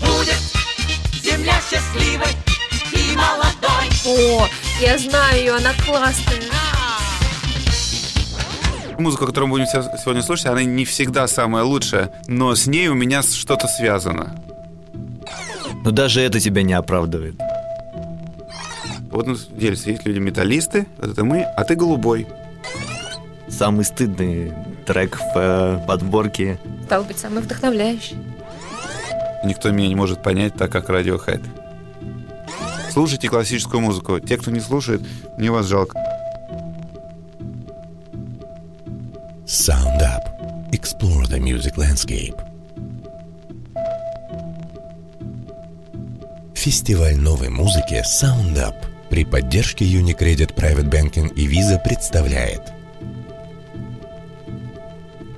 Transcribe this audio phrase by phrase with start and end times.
[0.00, 0.40] Будет
[1.22, 2.32] земля счастливой
[2.92, 3.86] и молодой.
[4.06, 4.48] О,
[4.80, 6.40] я знаю ее, она классная.
[8.98, 12.94] Музыка, которую мы будем сегодня слушать, она не всегда самая лучшая, но с ней у
[12.94, 14.42] меня что-то связано.
[15.84, 17.38] Но даже это тебя не оправдывает.
[19.10, 22.26] Вот на самом деле есть люди металлисты, вот это мы, а ты голубой.
[23.48, 24.52] Самый стыдный
[24.86, 26.58] трек в э, подборке.
[26.84, 28.16] Стал быть, самый вдохновляющий.
[29.44, 31.44] Никто меня не может понять так, как Radiohead.
[32.90, 34.18] Слушайте классическую музыку.
[34.20, 35.02] Те, кто не слушает,
[35.36, 35.98] мне вас жалко.
[39.44, 40.70] Sound Up.
[40.72, 42.40] Explore the music landscape.
[46.54, 48.74] Фестиваль новой музыки Sound Up
[49.08, 52.75] при поддержке Unicredit Private Banking и Visa представляет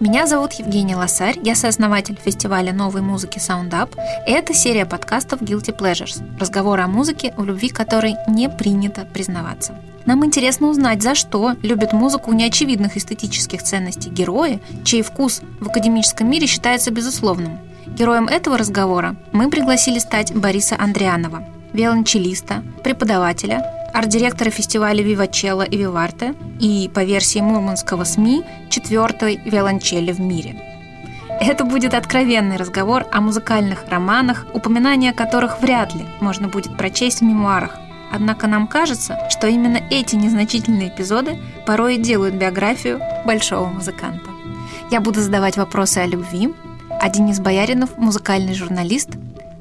[0.00, 5.42] Меня зовут Евгения Лосарь, я сооснователь фестиваля новой музыки Sound Up, и это серия подкастов
[5.42, 9.74] Guilty Pleasures, разговоры о музыке, в любви которой не принято признаваться.
[10.06, 16.30] Нам интересно узнать, за что любят музыку неочевидных эстетических ценностей герои, чей вкус в академическом
[16.30, 17.58] мире считается безусловным.
[17.88, 26.34] Героем этого разговора мы пригласили стать Бориса Андрианова, виолончелиста, преподавателя, арт-директора фестиваля «Вивачелло» и «Виварте»
[26.60, 30.54] и, по версии мурманского СМИ, четвертой виолончели в мире.
[31.40, 37.24] Это будет откровенный разговор о музыкальных романах, упоминания которых вряд ли можно будет прочесть в
[37.24, 37.76] мемуарах.
[38.12, 44.30] Однако нам кажется, что именно эти незначительные эпизоды порой и делают биографию большого музыканта.
[44.92, 46.54] Я буду задавать вопросы о любви,
[47.00, 49.10] а Денис Бояринов, музыкальный журналист,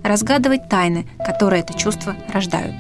[0.03, 2.75] разгадывать тайны, которые это чувство рождают.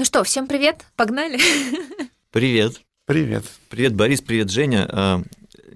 [0.00, 1.38] Ну что, всем привет, погнали.
[2.30, 2.80] Привет.
[3.04, 3.44] Привет.
[3.68, 4.86] Привет, Борис, привет, Женя.
[4.90, 5.22] А,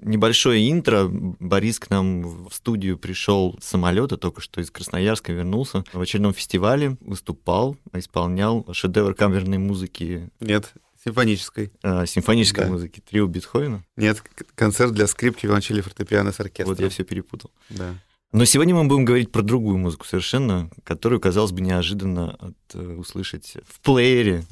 [0.00, 1.08] Небольшое интро.
[1.10, 5.84] Борис к нам в студию пришел с самолета, только что из Красноярска вернулся.
[5.92, 10.72] В очередном фестивале выступал, исполнял шедевр камерной музыки, Нет,
[11.04, 11.70] симфонической.
[11.82, 12.70] а, симфонической Да.
[12.70, 13.82] музыки, трио Бетховена.
[13.98, 14.22] Нет,
[14.54, 16.68] концерт для скрипки, виолончели, фортепиано с оркестром.
[16.74, 17.50] Вот я все перепутал.
[17.68, 17.94] Да.
[18.34, 22.96] Но сегодня мы будем говорить про другую музыку совершенно, которую, казалось бы, неожиданно от, э,
[22.96, 24.42] услышать в плеере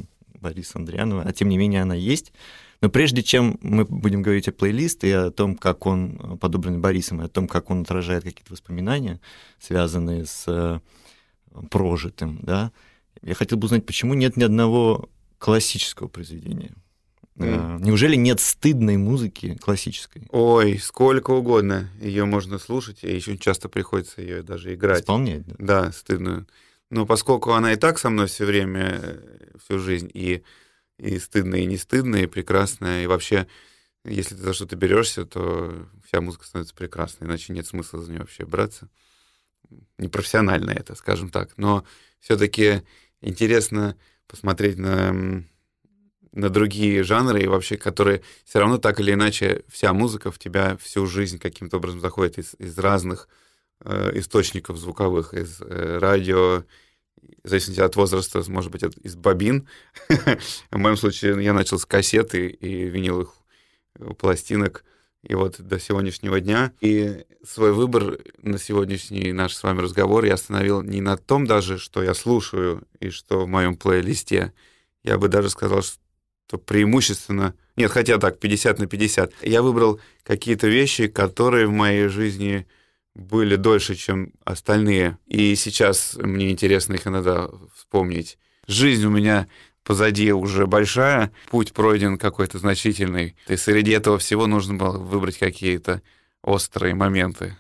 [0.41, 2.32] Бориса Андрианова, а тем не менее она есть.
[2.81, 6.81] Но прежде чем мы будем говорить о плейлисте и о том, как он э, подобран
[6.81, 9.21] Борисом, и о том, как он отражает какие-то воспоминания,
[9.59, 10.78] связанные с э,
[11.69, 12.71] прожитым, да,
[13.21, 16.72] я хотел бы узнать, почему нет ни одного классического произведения?
[17.37, 20.26] Э, Неужели нет стыдной музыки классической?
[20.31, 21.88] Ой, сколько угодно.
[22.00, 25.03] Ее можно слушать, и еще часто приходится ее даже играть.
[25.03, 25.54] Исполнять, да?
[25.59, 26.47] Да, стыдную.
[26.91, 30.42] Но поскольку она и так со мной все время, э, всю жизнь, и,
[30.98, 33.47] и стыдная, и не стыдная, и прекрасная, и вообще,
[34.04, 38.21] если ты за что-то берешься, то вся музыка становится прекрасной, иначе нет смысла за нее
[38.21, 38.88] вообще браться.
[39.97, 41.56] Непрофессионально это, скажем так.
[41.56, 41.84] Но
[42.21, 42.82] все-таки
[43.22, 45.44] интересно посмотреть на,
[46.32, 50.76] на другие жанры, и вообще, которые все равно так или иначе вся музыка в тебя
[50.78, 53.28] всю жизнь каким-то образом заходит из, из разных
[53.84, 56.65] э, источников звуковых, из э, радио,
[57.44, 59.69] в зависимости от возраста, может быть, от- из бобин.
[60.71, 63.34] В моем случае я начал с кассеты и виниловых
[63.98, 64.84] э, пластинок,
[65.22, 66.72] и вот до сегодняшнего дня.
[66.81, 71.78] И свой выбор на сегодняшний наш с вами разговор я остановил не на том даже,
[71.78, 74.53] что я слушаю и что в моем плейлисте.
[75.04, 76.02] Я бы даже сказал, что
[76.48, 77.54] преимущественно...
[77.76, 79.32] Нет, хотя так, 50 на 50.
[79.42, 82.66] Я выбрал какие-то вещи, которые в моей жизни
[83.14, 85.19] были дольше, чем остальные.
[85.26, 88.38] И сейчас мне интересно их иногда вспомнить.
[88.66, 89.48] Жизнь у меня
[89.84, 93.36] позади уже большая, путь пройден какой-то значительный.
[93.48, 96.03] И среди этого всего нужно было выбрать какие-то
[96.42, 97.56] острые моменты.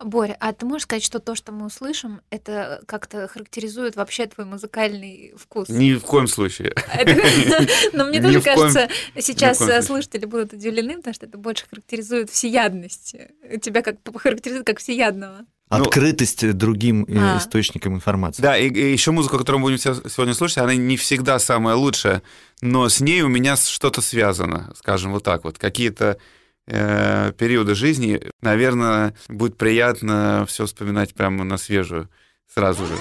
[0.00, 4.46] Боря, а ты можешь сказать, что то, что мы услышим, это как-то характеризует вообще твой
[4.46, 5.68] музыкальный вкус?
[5.68, 6.72] Ни в коем случае.
[7.92, 8.88] Но мне тоже кажется,
[9.18, 13.16] сейчас э, слушатели будут удивлены, потому что это больше характеризует всеядность.
[13.60, 15.46] Тебя как характеризует как всеядного.
[15.70, 17.38] Ну- Открытость другим э, А.
[17.38, 18.40] источникам информации.
[18.40, 22.22] Да, и, еще музыка, которую мы будем сегодня слушать, она не всегда самая лучшая,
[22.60, 25.58] но с ней у меня что-то связано, скажем вот так вот.
[25.58, 26.18] Какие-то
[26.68, 32.08] э, периоды жизни, наверное, будет приятно все вспоминать прямо на свежую
[32.46, 32.94] сразу же.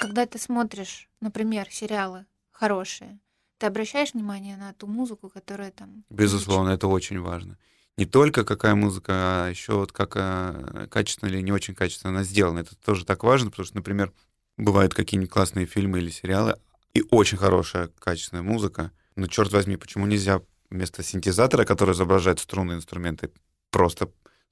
[0.00, 3.18] Когда ты смотришь, например, сериалы хорошие,
[3.58, 6.04] ты обращаешь внимание на ту музыку, которая там...
[6.10, 7.58] Безусловно, это очень важно.
[7.96, 12.22] Не только какая музыка, а еще вот как э, качественно или не очень качественно она
[12.22, 12.60] сделана.
[12.60, 14.12] Это тоже так важно, потому что, например,
[14.56, 16.58] бывают какие-нибудь классные фильмы или сериалы,
[16.94, 22.76] и очень хорошая качественная музыка, ну, черт возьми, почему нельзя вместо синтезатора, который изображает струнные
[22.76, 23.30] инструменты,
[23.70, 24.10] просто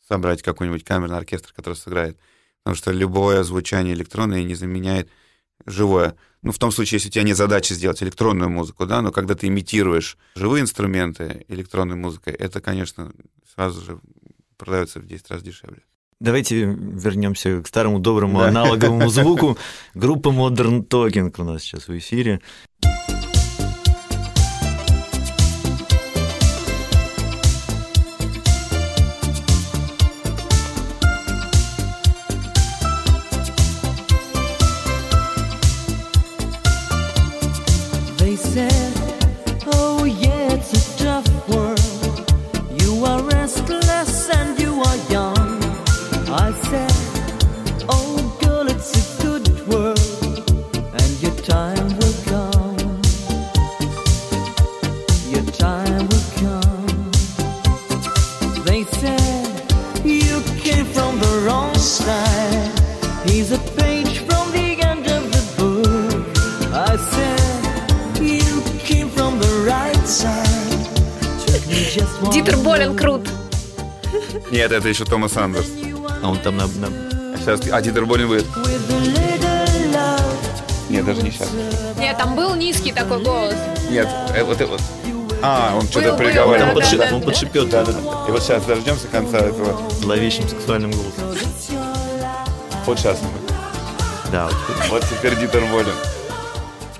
[0.08, 2.18] собрать какой-нибудь камерный оркестр, который сыграет?
[2.62, 5.08] Потому что любое звучание электронное не заменяет
[5.66, 6.16] живое.
[6.42, 9.34] Ну, в том случае, если у тебя нет задачи сделать электронную музыку, да, но когда
[9.34, 13.12] ты имитируешь живые инструменты электронной музыкой, это, конечно,
[13.54, 13.98] сразу же
[14.56, 15.82] продается в 10 раз дешевле.
[16.18, 18.48] Давайте вернемся к старому доброму Да.
[18.48, 19.58] аналоговому звуку.
[19.94, 22.40] Группа Modern Talking у нас сейчас в эфире.
[75.16, 75.68] Томас Андерс.
[76.22, 78.44] А он там на, на- А сейчас, а Дитер Болин будет?
[80.90, 81.48] Нет, даже не сейчас.
[81.98, 83.54] Нет, там был низкий такой голос.
[83.90, 84.82] Нет, э, вот это вот.
[85.42, 86.68] А, он что-то приговаривал.
[86.68, 87.16] он, да, подшип- да.
[87.16, 87.98] он подшипет Да, да, да.
[88.28, 89.80] И вот сейчас дождемся конца этого.
[90.02, 91.24] зловещим сексуальным голосом.
[92.84, 93.18] Вот сейчас.
[94.30, 94.88] Да, вот.
[94.90, 95.94] Вот теперь Дитер Болин.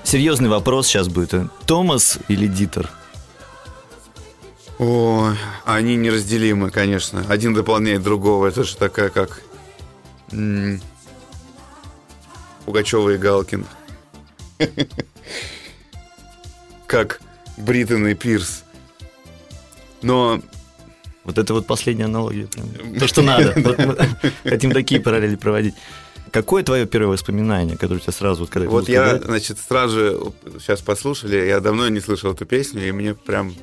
[0.03, 1.35] Серьезный вопрос сейчас будет.
[1.67, 2.89] Томас или Дитер?
[4.79, 5.33] О,
[5.65, 7.25] они неразделимы, конечно.
[7.29, 8.47] Один дополняет другого.
[8.47, 9.41] Это же такая, как
[10.31, 10.79] м,
[12.65, 13.65] Пугачева и Галкин.
[16.87, 17.19] Как
[17.57, 18.63] Бриттон и Пирс.
[20.01, 20.41] Но
[21.25, 22.47] Вот это вот последняя аналогия.
[22.47, 22.95] прям.
[22.99, 23.53] То, что надо.
[23.57, 23.97] Вот мы
[24.49, 25.75] хотим такие параллели проводить.
[26.31, 30.19] Какое твое первое воспоминание, которое у тебя сразу, вот, когда вот я, значит, сразу же
[30.59, 33.53] сейчас послушали, я давно не слышал эту песню, и мне прям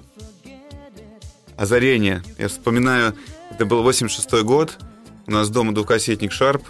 [1.56, 2.22] озарение.
[2.38, 3.14] Я вспоминаю,
[3.50, 4.78] это был 86-й год,
[5.26, 6.62] у нас дома двухкассетник Шарп,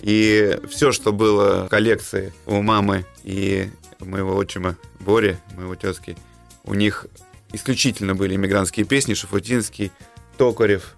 [0.00, 6.16] и все, что было в коллекции у мамы и моего отчима Бори, моего тезки,
[6.64, 7.06] у них
[7.52, 9.92] исключительно были иммигрантские песни, Шафутинский,
[10.38, 10.96] Токарев,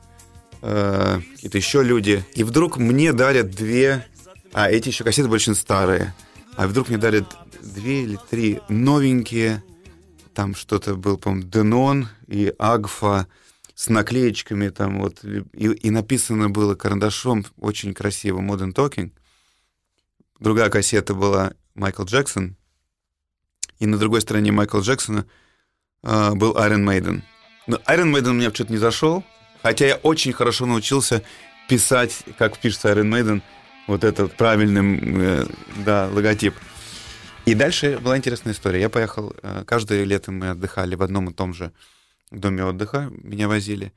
[0.63, 2.25] э, какие-то еще люди.
[2.35, 4.07] И вдруг мне дарят две...
[4.53, 6.15] А, эти еще кассеты были очень старые.
[6.57, 7.27] А вдруг мне дарят
[7.61, 9.63] две или три новенькие.
[10.35, 13.29] Там что-то был, по-моему, Денон и Агфа
[13.75, 15.25] с наклеечками там вот.
[15.25, 19.13] И, и написано было карандашом очень красиво Modern Talking.
[20.41, 22.57] Другая кассета была Майкл Джексон.
[23.79, 25.27] И на другой стороне Майкла Джексона
[26.03, 27.23] э, был Iron Maiden.
[27.67, 29.25] Но Iron Maiden у меня что-то не зашел,
[29.63, 31.23] хотя я очень хорошо научился
[31.69, 33.43] писать, как пишется Iron Maiden,
[33.87, 35.47] вот этот правильным, э,
[35.85, 36.55] да, логотип.
[37.47, 38.81] И дальше была интересная история.
[38.81, 41.73] Я поехал, э, каждое лето мы отдыхали в одном и том же
[42.31, 43.93] доме отдыха, меня возили.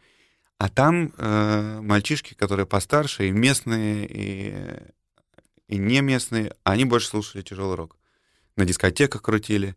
[0.57, 4.55] А там э, мальчишки, которые постарше, и местные, и,
[5.67, 7.97] и не местные, они больше слушали тяжелый рок.
[8.57, 9.75] На дискотеках крутили.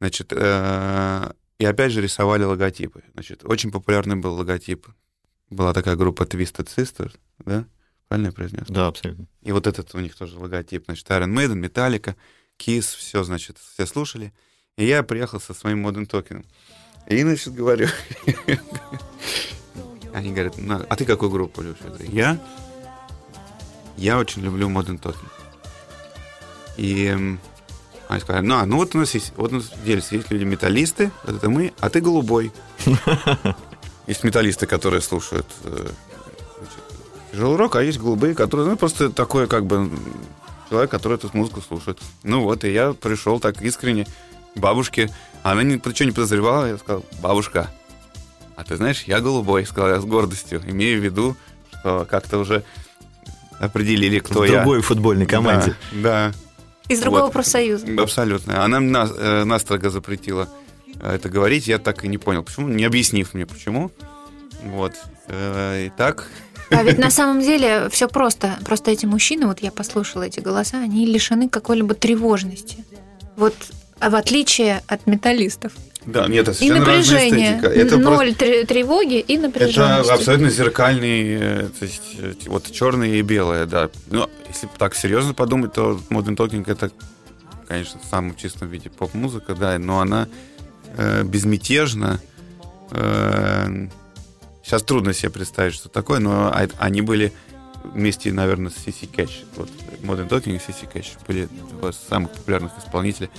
[0.00, 3.02] Значит, э, и опять же рисовали логотипы.
[3.14, 4.86] Значит, очень популярный был логотип.
[5.50, 7.66] Была такая группа Twisted Sisters, да?
[8.06, 8.66] Правильно я произнес?
[8.68, 9.26] Да, абсолютно.
[9.42, 12.14] И вот этот у них тоже логотип, значит, Iron Maiden, Metallica,
[12.58, 14.32] Kiss, все, значит, все слушали.
[14.76, 16.44] И я приехал со своим Modern Talking.
[17.06, 17.88] И, значит, говорю...
[20.14, 21.78] Они говорят, «На, а ты какую группу любишь?
[21.84, 22.38] Я говорю, я?
[23.96, 25.28] Я очень люблю Modern Talking.
[26.76, 27.40] И м,
[28.08, 30.44] они сказали, ну, а, ну вот у нас есть, вот у нас делятся, есть люди
[30.44, 32.52] металлисты, вот это мы, а ты голубой.
[34.06, 35.90] Есть металлисты, которые слушают э,
[37.30, 39.90] тяжелый рок, а есть голубые, которые, ну, просто такой, как бы,
[40.68, 41.98] человек, который эту музыку слушает.
[42.22, 44.06] Ну вот, и я пришел так искренне
[44.54, 45.10] к бабушке.
[45.42, 47.70] Она ни, ничего не подозревала, я сказал, бабушка,
[48.56, 51.36] а ты знаешь, я голубой, сказал я с гордостью, имея в виду,
[51.80, 52.64] что как-то уже
[53.60, 54.58] определили, кто в я.
[54.62, 55.74] другой футбольной команде.
[55.92, 56.32] Да,
[56.88, 57.32] Из другого Вот.
[57.32, 57.86] профсоюза.
[57.86, 58.64] да, абсолютно.
[58.64, 60.48] Она нас- э, настрого запретила
[61.00, 63.90] э, это говорить, я так и не понял, почему, не объяснив мне, почему.
[64.64, 64.94] Вот.
[65.28, 66.28] Э, И так,
[66.70, 68.58] А ведь на самом деле все просто.
[68.64, 72.84] Просто эти мужчины, вот я послушала эти голоса, они лишены какой-либо тревожности.
[73.36, 73.54] Вот
[74.00, 75.72] а в отличие от металлистов.
[76.06, 77.48] да, нет, это И совершенно разная напряжение.
[77.58, 77.66] эстетика.
[77.68, 80.12] Это просто- Ноль тре- тревоги и Это напряженности.
[80.12, 83.90] абсолютно зеркальный, э, то есть э, вот черное и белое, да.
[84.10, 86.90] Но если так серьезно подумать, то Modern Talking это,
[87.66, 90.28] конечно, в самом чистом виде поп-музыка, да, но она
[90.96, 92.20] э, безмятежно.
[92.92, 93.88] Э,
[94.68, 97.32] сейчас трудно себе представить, что такое, но а- они были
[97.84, 99.46] вместе, наверное, с CC Catch.
[99.56, 99.70] Вот
[100.02, 103.30] Modern Talking и CC Catch были два самых популярных исполнителя.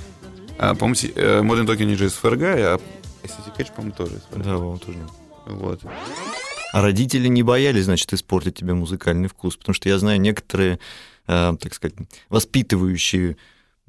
[0.57, 2.79] А, по-моему, э, Modern Talking же из ФРГ, а
[3.23, 4.43] CC Catch, по-моему, тоже из ФРГ.
[4.43, 4.97] Да, он тоже.
[5.45, 5.81] Вот.
[6.73, 10.79] А родители не боялись, значит, испортить тебе музыкальный вкус, потому что я знаю некоторые,
[11.27, 11.95] э, так сказать,
[12.29, 13.37] воспитывающие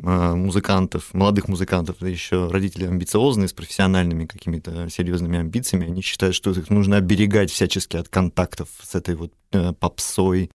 [0.03, 6.51] музыкантов, молодых музыкантов, да еще родители амбициозные, с профессиональными какими-то серьезными амбициями, они считают, что
[6.51, 10.51] их нужно оберегать всячески от контактов с этой вот э, попсой,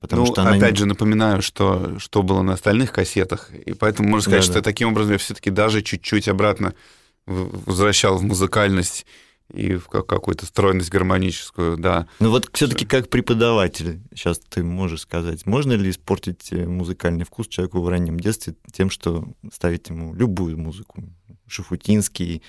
[0.00, 0.52] потому ну, что она...
[0.52, 4.52] опять же, напоминаю, что, что было на остальных кассетах, и поэтому можно сказать, Да-да.
[4.52, 6.74] что таким образом я все-таки даже чуть-чуть обратно
[7.26, 9.06] возвращал в музыкальность
[9.52, 12.06] и в ка- какую-то стройность гармоническую, да.
[12.20, 17.48] Ну вот все-таки как преподаватель, сейчас ты можешь сказать, можно ли испортить э, музыкальный вкус
[17.48, 21.04] человеку в раннем детстве тем, что ставить ему любую музыку?
[21.46, 22.42] Шуфутинский,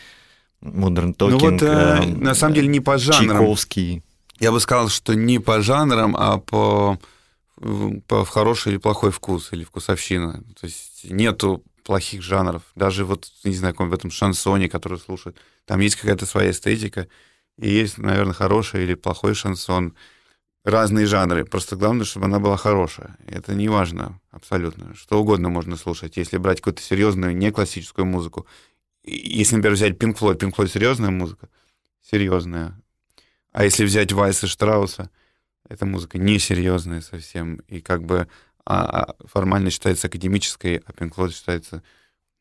[0.61, 3.37] Модерн Ну вот, Talking, э, эм, на самом деле, не по жанрам.
[3.37, 4.03] Чайковский.
[4.39, 6.99] Я бы сказал, что не по жанрам, а по,
[8.07, 10.43] по хороший или плохой вкус, или вкусовщина.
[10.59, 12.63] То есть нету плохих жанров.
[12.75, 17.07] Даже вот, не знаю, в этом шансоне, который слушают, там есть какая-то своя эстетика,
[17.57, 19.95] и есть, наверное, хороший или плохой шансон.
[20.63, 21.45] Разные жанры.
[21.45, 23.17] Просто главное, чтобы она была хорошая.
[23.27, 24.95] Это не важно абсолютно.
[24.95, 26.17] Что угодно можно слушать.
[26.17, 28.47] Если брать какую-то серьезную, не классическую музыку.
[29.03, 31.49] Если, например, взять Pink Floyd, Pink Floyd серьезная музыка,
[32.01, 32.81] серьезная.
[33.51, 35.11] А если взять Вайса Штрауса,
[35.69, 38.27] эта музыка несерьезная совсем, и как бы
[38.65, 41.83] а, а формально считается академической, а Pink считается,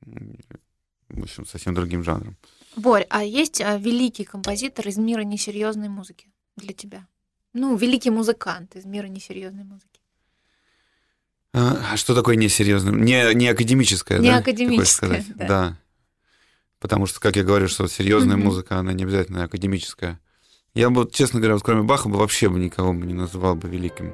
[0.01, 2.39] в общем, совсем другим жанром.
[2.77, 7.07] Борь, а есть а, великий композитор из мира несерьезной музыки для тебя?
[7.53, 10.01] Ну, великий музыкант из мира несерьезной музыки.
[11.53, 12.93] А а что такое несерьезное?
[12.95, 14.37] Не, не академическое, Не да?
[14.39, 15.49] академическое, Ты хочешь сказать?
[15.49, 15.79] да.
[16.81, 18.47] Потому что, как я говорю, что серьезная Мгм.
[18.47, 20.21] музыка, она не обязательно академическая.
[20.75, 23.55] Я бы, вот, честно говоря, вот кроме Баха бы вообще бы никого бы не называл
[23.55, 24.13] бы великим.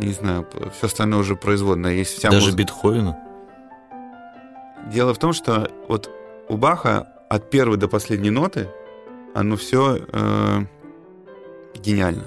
[0.00, 1.92] Не знаю, все остальное уже производное.
[1.92, 2.62] Есть вся Даже музыка.
[2.62, 3.18] Бетховена.
[4.92, 6.10] Дело в том, что вот
[6.48, 8.68] у Баха от первой до последней ноты
[9.34, 10.06] оно все
[11.74, 12.24] гениально.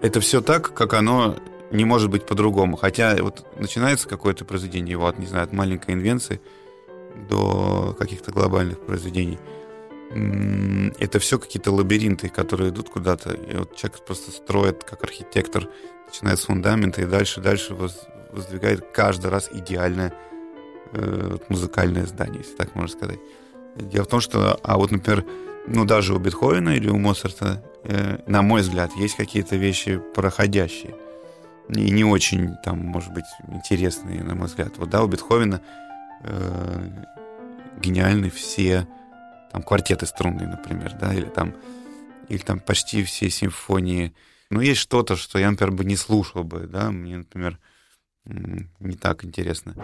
[0.00, 1.36] Это все так, как оно
[1.70, 2.76] не может быть по-другому.
[2.76, 6.40] Хотя вот начинается какое-то произведение его от, не знаю, от маленькой инвенции
[7.28, 9.38] до каких-то глобальных произведений.
[10.98, 13.32] Это все какие-то лабиринты, которые идут куда-то.
[13.32, 15.68] И вот человек просто строит, как архитектор,
[16.06, 20.12] начинает с фундамента и дальше, дальше воз- воздвигает каждый раз идеальное
[20.92, 23.20] э, музыкальное здание, если так можно сказать.
[23.76, 25.24] Дело в том, что, а вот, например,
[25.66, 30.94] ну, даже у Бетховена или у Моцарта, э, на мой взгляд, есть какие-то вещи проходящие.
[31.68, 34.76] И не очень, там, может быть, интересные, на мой взгляд.
[34.76, 35.60] Вот, да, у Бетховена
[36.22, 37.04] э,
[37.80, 38.86] гениальны все
[39.52, 41.54] там квартеты струнные, например, да, или там,
[42.28, 44.14] или там почти все симфонии.
[44.50, 47.58] Но есть что-то, что я, например, бы не слушал бы, да, мне, например,
[48.24, 49.74] не так интересно.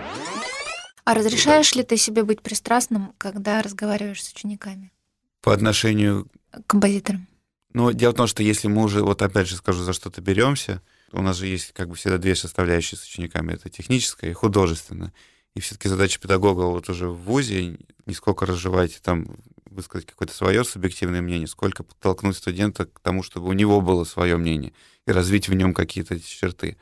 [1.09, 4.93] А разрешаешь ли ты себе быть пристрастным, когда разговариваешь с учениками,
[5.41, 6.29] По отношению
[6.67, 7.27] композитором?
[7.73, 10.83] Но дело в том, что если мы уже, вот опять же скажу, за что-то беремся,
[11.12, 15.15] у нас же есть как бы всегда две составляющие с учениками, это техническая и художественная.
[15.55, 19.35] И все-таки задача педагога вот уже в ВУЗе не сколько разжевать там,
[19.65, 24.37] высказать какое-то свое субъективное мнение, сколько подтолкнуть студента к тому, чтобы у него было свое
[24.37, 24.75] мнение
[25.07, 26.77] и развить в нем какие-то черты.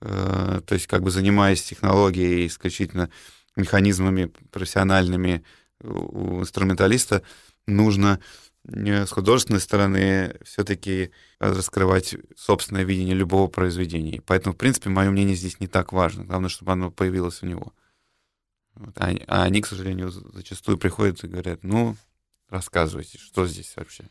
[0.00, 3.08] Э, То есть как бы занимаясь технологией исключительно
[3.56, 5.44] механизмами профессиональными
[5.82, 7.22] у инструменталиста,
[7.66, 8.20] нужно
[8.64, 14.22] э, с художественной стороны все-таки раскрывать собственное видение любого произведения.
[14.26, 16.24] Поэтому, в принципе, мое мнение здесь не так важно.
[16.24, 17.72] Главное, чтобы оно появилось у него.
[18.74, 18.96] Вот.
[18.96, 21.96] А, а они, к сожалению, за- зачастую приходят и говорят, ну,
[22.48, 24.04] рассказывайте, что здесь вообще?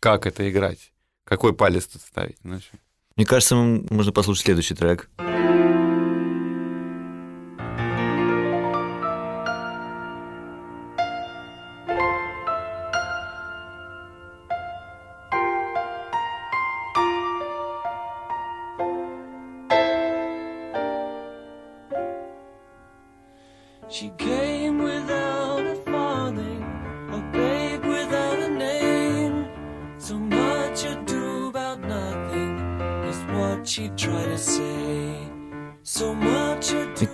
[0.00, 0.92] Как это играть?
[1.24, 2.42] Какой палец тут ставить?
[2.42, 2.78] Ну, в общем.
[3.16, 5.08] Мне кажется, можно послушать следующий трек.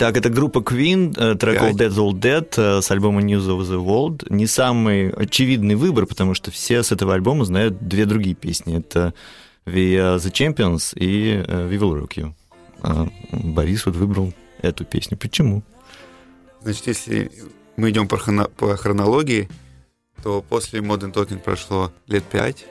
[0.09, 3.61] Итак, это группа Queen, э, трек All Dead All Dead э, с альбома News of
[3.61, 4.27] the World.
[4.31, 8.79] Не самый очевидный выбор, потому что все с этого альбома знают две другие песни.
[8.79, 9.12] Это
[9.67, 12.33] We Are The Champions и э, We Will Rock You.
[12.81, 15.19] А Борис вот выбрал эту песню.
[15.19, 15.62] Почему?
[16.62, 17.31] Значит, если
[17.77, 19.50] мы идем по, хроно- по хронологии,
[20.23, 22.65] то после Modern Talking прошло лет пять.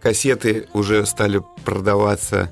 [0.00, 2.50] Кассеты уже стали продаваться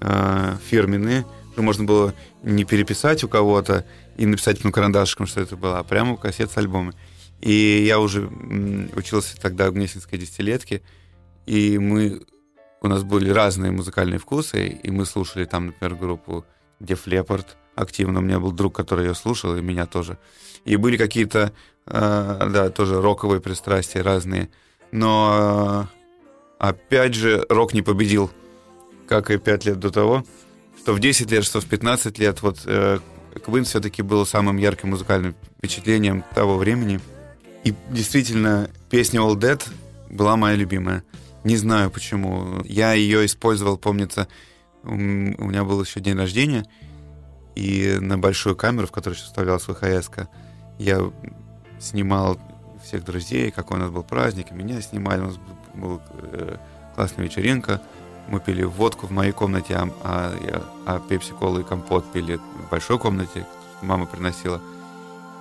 [0.00, 1.26] э, фирменные.
[1.56, 3.84] Можно было не переписать у кого-то
[4.16, 6.94] и написать ну, карандашиком, что это было, а прямо кассет с альбомами.
[7.40, 8.28] И я уже
[8.94, 10.82] учился тогда в Гнесинской десятилетке,
[11.46, 12.22] и мы
[12.80, 16.44] у нас были разные музыкальные вкусы, и мы слушали там, например, группу
[16.80, 18.20] Def Leppard активно.
[18.20, 20.18] У меня был друг, который ее слушал, и меня тоже.
[20.64, 21.52] И были какие-то,
[21.86, 24.50] э, да, тоже роковые пристрастия разные.
[24.92, 25.88] Но,
[26.60, 28.30] э, опять же, рок не победил,
[29.06, 30.24] как и пять лет до того.
[30.86, 33.00] Что в 10 лет, что в 15 лет, вот э,
[33.44, 37.00] Queen все-таки был самым ярким музыкальным впечатлением того времени.
[37.64, 39.60] И действительно, песня All Dead
[40.10, 41.02] была моя любимая.
[41.42, 42.62] Не знаю почему.
[42.64, 44.28] Я ее использовал, помнится,
[44.84, 46.64] у меня был еще день рождения,
[47.56, 50.08] и на большую камеру, в которой еще вставлялась ВХС,
[50.78, 51.00] я
[51.80, 52.38] снимал
[52.84, 55.38] всех друзей, какой у нас был праздник, меня снимали, у нас
[55.74, 56.00] была
[56.30, 56.58] э,
[56.94, 57.82] классная вечеринка,
[58.28, 62.98] мы пили водку в моей комнате, а, а, а пепси-колу и компот пили в большой
[62.98, 63.46] комнате,
[63.82, 64.60] мама приносила.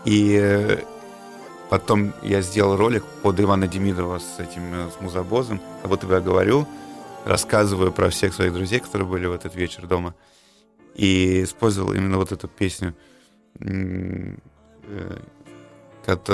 [0.06, 0.84] И э,
[1.70, 5.60] Потом я сделал ролик под Ивана Демидова с этим э, с музобозом.
[5.84, 6.68] А вот я говорю,
[7.26, 10.14] рассказываю про всех своих друзей, которые были в этот вечер дома.
[10.94, 12.94] И использовал именно вот эту песню.
[13.60, 14.36] Э,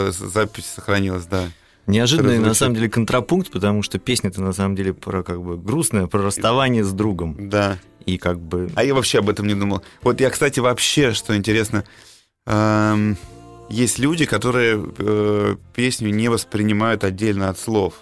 [0.10, 1.48] запись сохранилась, да.
[1.91, 6.07] Неожиданный, на самом деле, контрапункт, потому что песня-то на самом деле про как бы грустная,
[6.07, 7.50] про расставание с другом.
[7.50, 7.77] Да.
[8.05, 8.69] И как бы...
[8.75, 9.83] А я вообще об этом не думал.
[10.01, 11.83] Вот я, кстати, вообще, что интересно,
[12.48, 13.17] эм,
[13.69, 17.95] есть люди, которые э, песню не воспринимают отдельно от слов.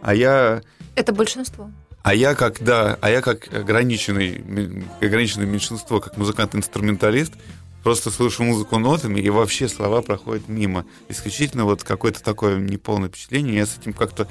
[0.00, 0.62] А я...
[0.96, 1.70] Это большинство.
[2.02, 7.34] А я как, да, а я как ограниченный, ограниченное меньшинство, как музыкант-инструменталист,
[7.82, 10.84] просто слышу музыку нотами, и вообще слова проходят мимо.
[11.08, 13.56] Исключительно вот какое-то такое неполное впечатление.
[13.56, 14.28] Я с этим как-то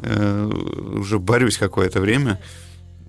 [0.00, 2.40] э, уже борюсь какое-то время.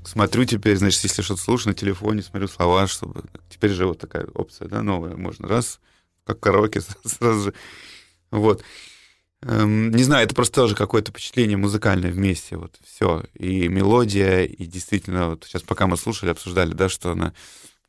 [0.06, 3.24] Смотрю теперь, значит, если что-то слушаю на телефоне, смотрю слова, чтобы...
[3.50, 5.16] Теперь же вот такая опция, да, новая.
[5.16, 5.80] Можно раз
[6.26, 7.54] как караоке сразу же.
[8.32, 8.64] Вот.
[9.42, 13.24] Эм, не знаю, это просто тоже какое-то впечатление музыкальное вместе, вот все.
[13.34, 17.34] И мелодия, и действительно, вот сейчас пока мы слушали, обсуждали, да, что она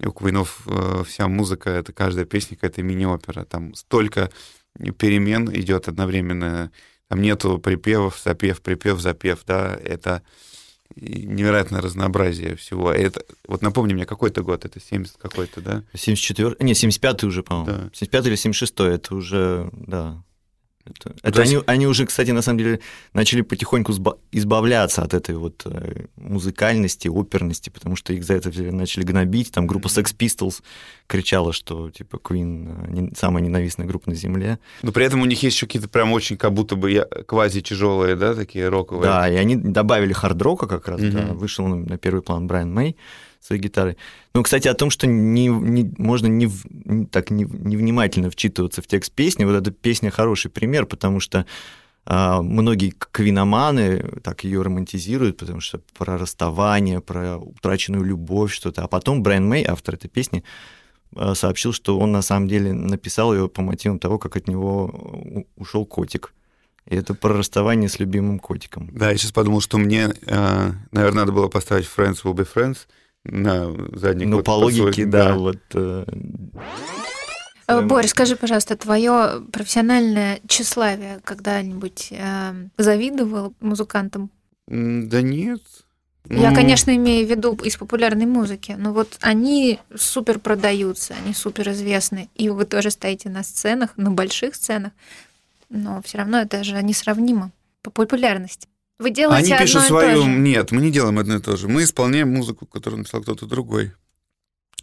[0.06, 3.44] у Куинов э, вся музыка, это каждая песня какая-то мини-опера.
[3.44, 4.30] Там столько
[4.98, 6.70] перемен идет одновременно.
[7.08, 10.22] Там нету припевов, запев, припев, запев, да, это
[10.96, 12.92] невероятное разнообразие всего.
[12.92, 14.64] Это, вот напомни мне, какой то год?
[14.64, 15.84] Это 70 какой-то, да?
[15.94, 17.66] 74 не, 75-й уже, по-моему.
[17.66, 17.90] Да.
[17.92, 20.22] 75 или 76 это уже, да,
[20.90, 21.52] это, это есть...
[21.52, 22.80] они, они уже, кстати, на самом деле
[23.12, 23.92] начали потихоньку
[24.32, 29.52] избавляться от этой вот э, музыкальности, оперности, потому что их за это начали гнобить.
[29.52, 30.62] Там группа Sex Pistols
[31.06, 34.58] кричала, что типа Queen самая ненавистная группа на Земле.
[34.82, 38.16] Но при этом у них есть еще какие-то прям очень как будто бы квази тяжелые,
[38.16, 39.04] да, такие роковые.
[39.10, 41.28] Да, и они добавили хард-рока как раз, mm-hmm.
[41.28, 42.96] да, вышел на первый план Брайан Мэй
[43.40, 43.96] своей гитары.
[44.34, 48.86] Ну, кстати, о том, что не, не, можно не, не, так не, невнимательно вчитываться в
[48.86, 51.46] текст песни, вот эта песня хороший пример, потому что
[52.04, 58.82] а, многие квиноманы так ее романтизируют, потому что про расставание, про утраченную любовь, что-то.
[58.82, 60.44] А потом Брайан Мэй, автор этой песни,
[61.14, 65.44] а, сообщил, что он на самом деле написал ее по мотивам того, как от него
[65.56, 66.34] ушел котик.
[66.86, 68.90] И это про расставание с любимым котиком.
[68.92, 72.78] Да, я сейчас подумал, что мне, э, наверное, надо было поставить Friends will be friends,
[73.24, 75.58] на задний Ну, по логике, да, да, вот...
[75.74, 76.04] Э...
[77.68, 84.30] э Борь, скажи, пожалуйста, твое профессиональное тщеславие когда-нибудь э, завидовал музыкантам?
[84.66, 85.60] Да нет.
[86.28, 91.34] Я, ну, конечно, имею в виду из популярной музыки, но вот они супер продаются, они
[91.34, 94.92] супер известны, и вы тоже стоите на сценах, на больших сценах,
[95.70, 97.50] но все равно это же несравнимо
[97.82, 98.68] по популярности.
[99.00, 100.10] Вы делаете Они пишут одно свою...
[100.10, 100.28] И то же.
[100.28, 101.68] Нет, мы не делаем одно и то же.
[101.68, 103.94] Мы исполняем музыку, которую написал кто-то другой.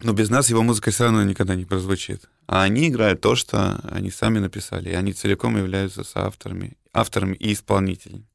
[0.00, 2.28] Но без нас его музыка все равно никогда не прозвучит.
[2.48, 4.90] А они играют то, что они сами написали.
[4.90, 8.26] И они целиком являются соавторами, авторами и исполнителями.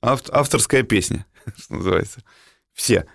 [0.00, 1.24] Ав- авторская песня,
[1.56, 2.24] что называется.
[2.72, 3.06] Все.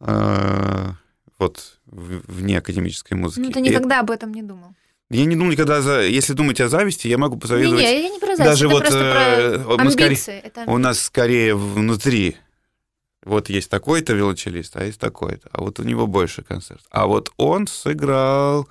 [0.00, 0.94] А,
[1.38, 3.44] вот вне академической музыки.
[3.44, 4.00] Ну, ты никогда и...
[4.00, 4.74] об этом не думал.
[5.12, 6.02] Я не думаю никогда, за...
[6.02, 7.84] если думать о зависти, я могу позавидовать.
[7.84, 10.16] Не, не, я не про зависть, Даже это вот э, про амбиции.
[10.16, 10.64] Скорее, это...
[10.66, 12.36] У нас скорее внутри.
[13.24, 15.48] Вот есть такой-то велочелист, а есть такой-то.
[15.52, 16.82] А вот у него больше концерт.
[16.90, 18.68] А вот он сыграл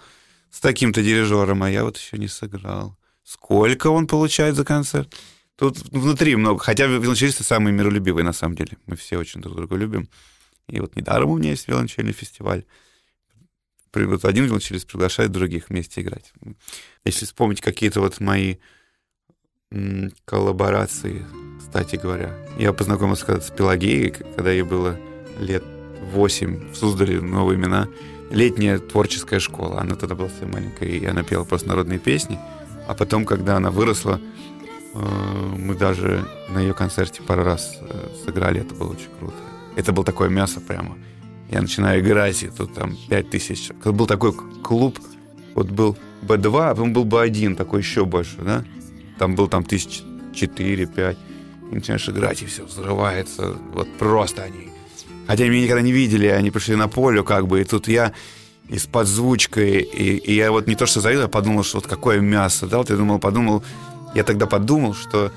[0.49, 2.97] с таким-то дирижером, а я вот еще не сыграл.
[3.23, 5.13] Сколько он получает за концерт?
[5.55, 6.59] Тут внутри много.
[6.59, 8.77] Хотя велочелисты самые миролюбивые, на самом деле.
[8.87, 10.09] Мы все очень друг друга любим.
[10.67, 12.63] И вот недаром у меня есть виолончельный фестиваль
[13.93, 16.33] вот один велосипедист приглашает других вместе играть.
[17.05, 18.57] Если вспомнить какие-то вот мои
[20.25, 21.25] коллаборации,
[21.59, 22.33] кстати говоря.
[22.57, 24.97] Я познакомился когда с Пелагеей, когда ей было
[25.39, 25.63] лет
[26.11, 27.87] 8 в Суздале, новые имена.
[28.29, 29.79] Летняя творческая школа.
[29.81, 32.39] Она тогда была совсем маленькая, и она пела просто народные песни.
[32.87, 34.19] А потом, когда она выросла,
[34.93, 34.97] э,
[35.57, 38.61] мы даже на ее концерте пару раз э, сыграли.
[38.61, 39.35] Это было очень круто.
[39.75, 40.97] Это было такое мясо прямо.
[41.51, 43.71] Я начинаю играть, и тут там 5 тысяч.
[43.83, 44.33] Как был такой
[44.63, 44.99] клуб,
[45.53, 48.63] вот был Б2, а потом был Б1, такой еще больше, да?
[49.19, 50.01] Там был там тысяч
[50.33, 51.17] 4-5.
[51.71, 53.55] И начинаешь играть, и все взрывается.
[53.73, 54.69] Вот просто они.
[55.27, 58.13] Хотя меня никогда не видели, они пришли на поле, как бы, и тут я
[58.69, 61.87] и с подзвучкой, и, и я вот не то что завидел, я подумал, что вот
[61.87, 63.63] какое мясо, да, вот я думал, подумал,
[64.15, 65.31] я тогда подумал, что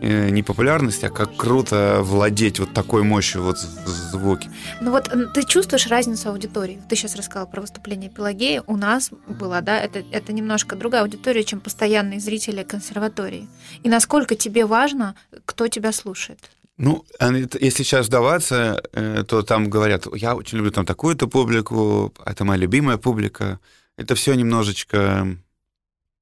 [0.00, 4.50] не популярность, а как круто владеть вот такой мощью вот звуке.
[4.80, 6.80] Ну вот ты чувствуешь разницу аудитории?
[6.88, 8.62] Ты сейчас рассказал про выступление Пелагеи.
[8.66, 13.48] У нас была, да, это, это немножко другая аудитория, чем постоянные зрители консерватории.
[13.82, 16.38] И насколько тебе важно, кто тебя слушает?
[16.78, 22.12] Ну, а если сейчас вдаваться, э, то там говорят, я очень люблю там такую-то публику,
[22.24, 23.60] это моя любимая публика.
[23.96, 25.38] Это все немножечко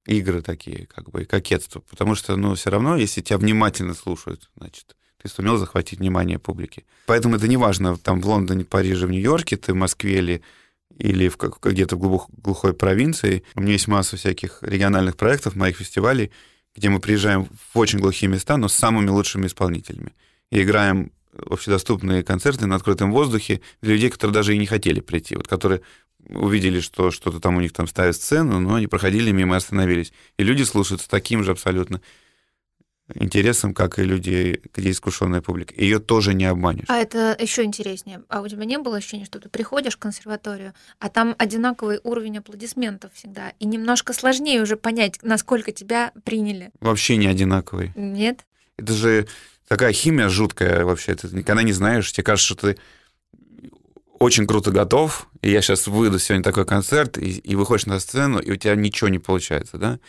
[0.05, 1.81] игры такие, как бы, и кокетство.
[1.81, 6.85] Потому что, ну, все равно, если тебя внимательно слушают, значит, ты сумел захватить внимание публики.
[7.07, 10.41] Поэтому это не важно, там в Лондоне, Париже, в Нью-Йорке, ты в Москве или,
[10.97, 13.43] или в где-то в глубок- глухой провинции.
[13.55, 16.31] У меня есть масса всяких региональных проектов, моих фестивалей,
[16.75, 20.13] где мы приезжаем в очень глухие места, но с самыми лучшими исполнителями.
[20.51, 21.11] И играем
[21.49, 25.81] общедоступные концерты на открытом воздухе для людей, которые даже и не хотели прийти, вот которые
[26.27, 30.11] увидели, что что-то там у них там ставят сцену, но они проходили мимо и остановились.
[30.37, 32.01] И люди слушают с таким же абсолютно
[33.13, 35.75] интересом, как и люди, где искушенная публика.
[35.77, 36.85] Ее тоже не обманешь.
[36.87, 38.23] А это еще интереснее.
[38.29, 42.39] А у тебя не было ощущения, что ты приходишь в консерваторию, а там одинаковый уровень
[42.39, 46.71] аплодисментов всегда, и немножко сложнее уже понять, насколько тебя приняли?
[46.79, 47.91] Вообще не одинаковый.
[47.95, 48.45] Нет?
[48.77, 49.27] Это же
[49.67, 51.15] такая химия жуткая вообще.
[51.15, 52.11] Ты никогда не знаешь.
[52.11, 52.77] Тебе кажется, что ты
[54.19, 58.39] очень круто готов, и я сейчас выйду сегодня такой концерт, и, и выходишь на сцену,
[58.39, 59.99] и у тебя ничего не получается, да?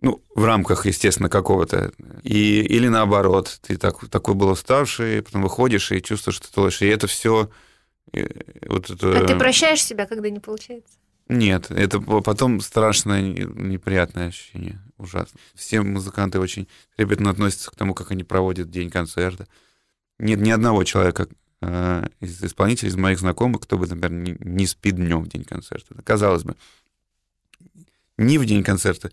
[0.00, 1.92] Ну, в рамках, естественно, какого-то.
[2.22, 6.86] И, или наоборот, ты так, такой был уставший, потом выходишь и чувствуешь, что ты лучше.
[6.86, 7.48] И это все
[8.66, 9.18] вот это...
[9.18, 10.94] А ты прощаешь себя, когда не получается?
[11.28, 15.40] Нет, это потом страшное, не- неприятное ощущение, ужасно.
[15.54, 19.48] Все музыканты очень трепетно относятся к тому, как они проводят день концерта.
[20.18, 21.28] Нет ни одного человека
[21.62, 25.44] э, из исполнителей, из моих знакомых, кто бы, например, не, не спит днем в день
[25.44, 25.94] концерта.
[26.02, 26.56] Казалось бы,
[28.18, 29.10] не в день концерта.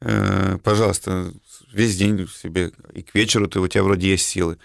[0.00, 1.32] Э, пожалуйста,
[1.72, 4.56] весь день себе, и к вечеру ты, у тебя вроде есть силы.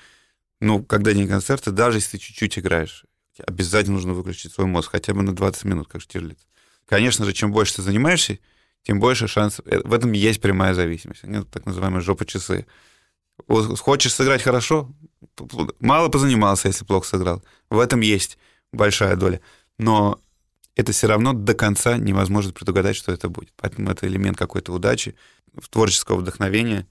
[0.62, 3.06] Но когда день концерта, даже если ты чуть-чуть играешь,
[3.40, 6.38] обязательно нужно выключить свой мозг, хотя бы на 20 минут, как Штирлиц.
[6.88, 8.40] Конечно же, чем больше ты занимаешься,
[8.84, 9.66] тем больше шансов.
[9.68, 11.24] Э, В этом есть прямая зависимость.
[11.24, 12.66] Нет, так называемые жопа-часы.
[13.48, 14.92] Вот Хочешь сыграть хорошо?
[15.80, 17.44] Мало позанимался, если плохо сыграл.
[17.70, 18.38] В этом есть
[18.72, 19.42] большая доля.
[19.78, 20.20] Но
[20.76, 23.52] это все равно до конца невозможно предугадать, что это будет.
[23.56, 25.16] Поэтому это элемент какой-то удачи,
[25.70, 26.88] творческого вдохновения.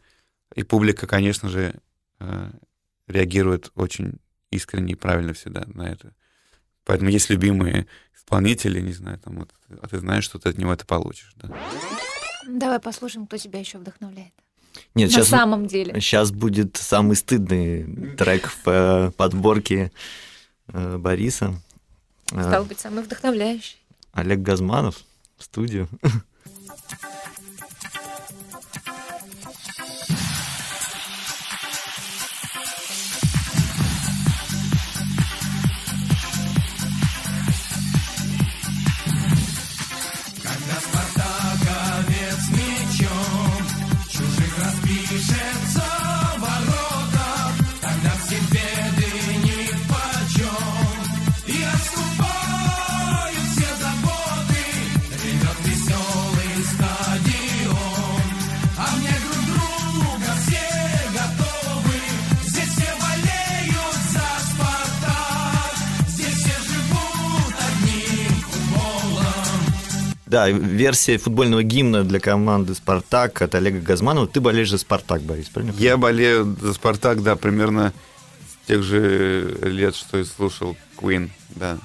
[0.55, 1.81] И публика, конечно же,
[2.19, 2.51] э,
[3.07, 4.19] реагирует очень
[4.51, 6.15] искренне и правильно всегда на это.
[6.85, 9.51] Поэтому есть любимые исполнители, не знаю, там, вот,
[9.83, 11.33] а ты знаешь, что ты от него это получишь.
[11.37, 11.49] Да.
[12.47, 14.33] Давай послушаем, кто тебя еще вдохновляет.
[14.95, 16.01] Нет, На сейчас, самом деле.
[16.01, 19.93] сейчас будет самый стыдный трек в э, подборке
[20.69, 21.55] э, Бориса.
[22.33, 23.79] Э, Стал быть, самый вдохновляющий.
[24.13, 25.03] Олег Газманов
[25.39, 25.89] в студию.
[70.35, 74.27] Да, версия футбольного гимна для команды «Спартак» от Олега Газманова.
[74.27, 75.73] Ты болеешь за «Спартак», Борис, правильно?
[75.79, 77.93] Я болею за «Спартак», да, примерно
[78.65, 81.79] с тех же лет, что и слушал Queen, да.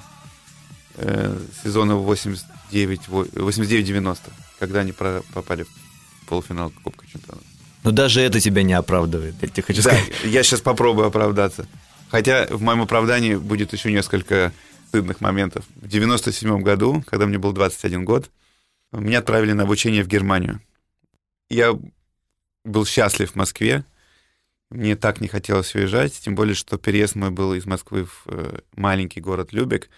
[0.96, 4.18] Э, сезона 89 во- 89-90,
[4.58, 7.44] когда они попали в полуфинал Кубка Чемпионов.
[7.84, 10.10] Но даже это тебя не оправдывает, я тебе хочу Да, сказать.
[10.24, 11.68] я сейчас попробую оправдаться.
[12.10, 14.52] Хотя в моем оправдании будет еще несколько
[14.88, 15.64] стыдных моментов.
[15.76, 18.28] В 97 году, когда мне был 21 год,
[18.98, 20.60] меня отправили на обучение в Германию.
[21.48, 21.78] Я
[22.64, 23.84] был счастлив в Москве.
[24.70, 28.60] Мне так не хотелось уезжать, тем более, что переезд мой был из Москвы в э,
[28.76, 29.90] маленький город Любек,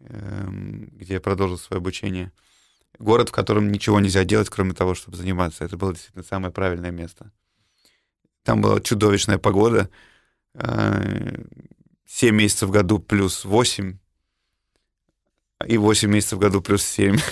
[0.00, 2.30] эм, где я продолжил свое обучение.
[2.98, 5.64] Город, в котором ничего нельзя делать, кроме того, чтобы заниматься.
[5.64, 7.32] Это было действительно самое правильное место.
[8.42, 9.88] Там была чудовищная погода.
[10.54, 11.44] э,
[12.06, 13.98] 7 месяцев в году плюс 8.
[15.66, 17.18] И 8 месяцев в году плюс 7.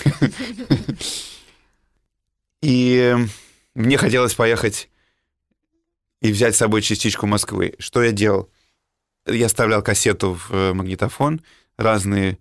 [2.61, 3.15] И
[3.73, 4.89] мне хотелось поехать
[6.21, 7.73] и взять с собой частичку Москвы.
[7.79, 8.49] Что я делал?
[9.25, 11.41] Я вставлял кассету в э, магнитофон,
[11.77, 12.37] разные...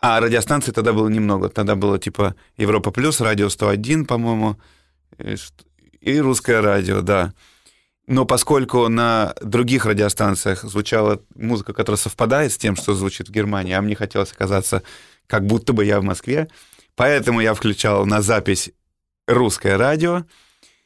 [0.00, 1.48] А радиостанций тогда было немного.
[1.48, 4.60] Тогда было типа Европа Плюс, Радио 101, по-моему,
[5.36, 5.64] что-
[6.00, 7.32] и Русское радио, да.
[8.08, 13.74] Но поскольку на других радиостанциях звучала музыка, которая совпадает с тем, что звучит в Германии,
[13.74, 14.82] а мне хотелось оказаться
[15.26, 16.48] как будто бы я в Москве,
[16.94, 18.70] поэтому я включал на запись
[19.26, 20.24] русское радио,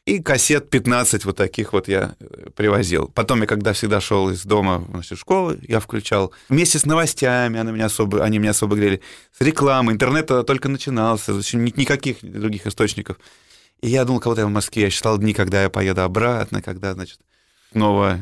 [0.07, 3.09] и кассет 15 вот таких вот я э, привозил.
[3.09, 7.72] Потом я, когда всегда шел из дома в школу, я включал вместе с новостями, они
[7.72, 9.03] меня особо, они меня особо грели,
[9.37, 13.18] с рекламой, интернет только начинался, ни- никаких других источников.
[13.81, 16.94] И я думал, кого-то я в Москве, я считал дни, когда я поеду обратно, когда,
[16.94, 17.18] значит,
[17.72, 18.20] снова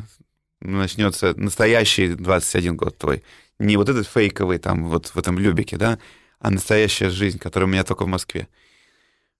[0.61, 3.23] начнется настоящий 21 год твой.
[3.59, 5.99] Не вот этот фейковый там вот в этом Любике, да,
[6.39, 8.49] а настоящая жизнь, которая у меня только в Москве.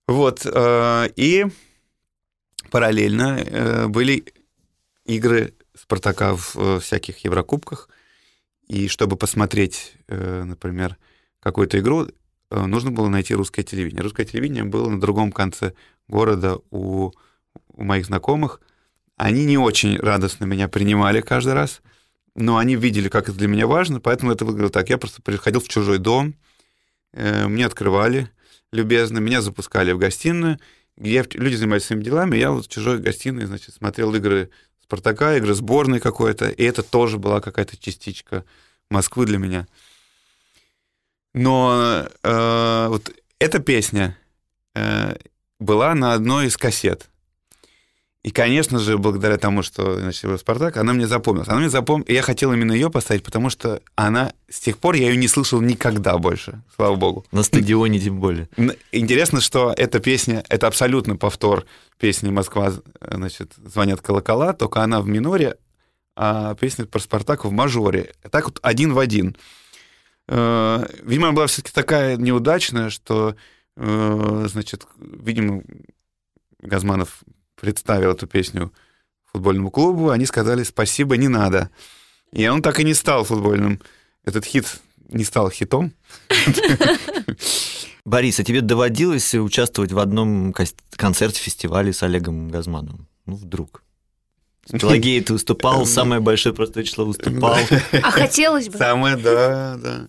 [0.07, 1.45] Вот, э, и
[2.69, 4.25] параллельно э, были
[5.05, 7.89] игры Спартака в э, всяких Еврокубках,
[8.67, 10.97] и чтобы посмотреть, например,
[11.39, 12.07] какую-то игру,
[12.49, 14.01] нужно было найти русское телевидение.
[14.01, 15.73] Русское телевидение было на другом конце
[16.07, 17.11] города у,
[17.73, 18.61] у моих знакомых.
[19.17, 21.83] Они не очень радостно меня принимали каждый раз,
[22.35, 24.89] но они видели, как это для меня важно, поэтому это выглядело так.
[24.89, 26.35] Я просто приходил в чужой дом,
[27.13, 28.29] э, мне открывали
[28.71, 30.59] любезно, меня запускали в гостиную,
[30.97, 34.49] где люди занимались своими делами, я вот в чужой гостиной, значит, смотрел игры
[34.81, 38.43] Спартака, игры сборной какой-то, и это тоже была какая-то частичка
[38.89, 39.67] Москвы для меня.
[41.33, 44.17] Но э, вот эта песня
[44.75, 45.15] э,
[45.59, 47.09] была на одной из кассет.
[48.25, 51.47] И, конечно же, благодаря тому, что значит, был Спартак, она мне запомнилась.
[51.47, 52.09] Она мне запомнилась.
[52.09, 55.61] Я хотел именно ее поставить, потому что она с тех пор я ее не слышал
[55.61, 57.23] никогда больше, слава богу.
[57.31, 58.49] На стадионе тем более.
[58.91, 61.67] Интересно, что эта песня— это абсолютно повтор
[61.99, 65.57] песни «Москва, значит, звонят колокола», только она в миноре,
[66.15, 68.11] а песня про Спартак в мажоре.
[68.31, 69.37] Так вот один в один.
[70.27, 73.35] Э, Видимо, она была все-таки такая неудачная, что,
[73.77, 75.61] э, значит, видимо,
[76.59, 77.23] Газманов
[77.55, 78.71] представил эту песню
[79.31, 81.69] футбольному клубу, они сказали «спасибо, не надо».
[82.31, 83.79] И он так и не стал футбольным.
[84.23, 85.93] Этот хит не стал хитом.
[88.05, 90.53] Борис, а тебе доводилось участвовать в одном
[90.91, 93.07] концерте фестивале с Олегом Газмановым?
[93.25, 93.83] Ну, вдруг.
[94.65, 97.57] С Пелагеей ты выступал, самое большое простое число выступал.
[97.91, 98.77] А хотелось бы.
[98.77, 100.07] Самое, да, да.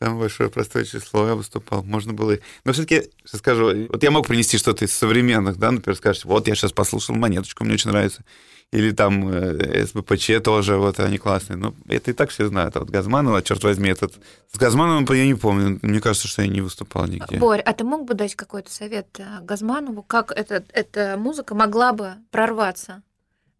[0.00, 1.82] Самое большое простое число я выступал.
[1.82, 2.38] Можно было...
[2.64, 6.54] Но все-таки, скажу, вот я мог принести что-то из современных, да, например, скажешь, вот я
[6.54, 8.22] сейчас послушал «Монеточку», мне очень нравится.
[8.70, 11.56] Или там э, СБПЧ тоже, вот они классные.
[11.56, 12.76] Но это и так все знают.
[12.76, 14.14] А вот Газманова, черт возьми, этот...
[14.52, 15.78] С Газмановым я не помню.
[15.80, 17.38] Мне кажется, что я не выступал нигде.
[17.38, 21.94] Борь, а ты мог бы дать какой-то совет э, Газманову, как эта, эта музыка могла
[21.94, 23.02] бы прорваться?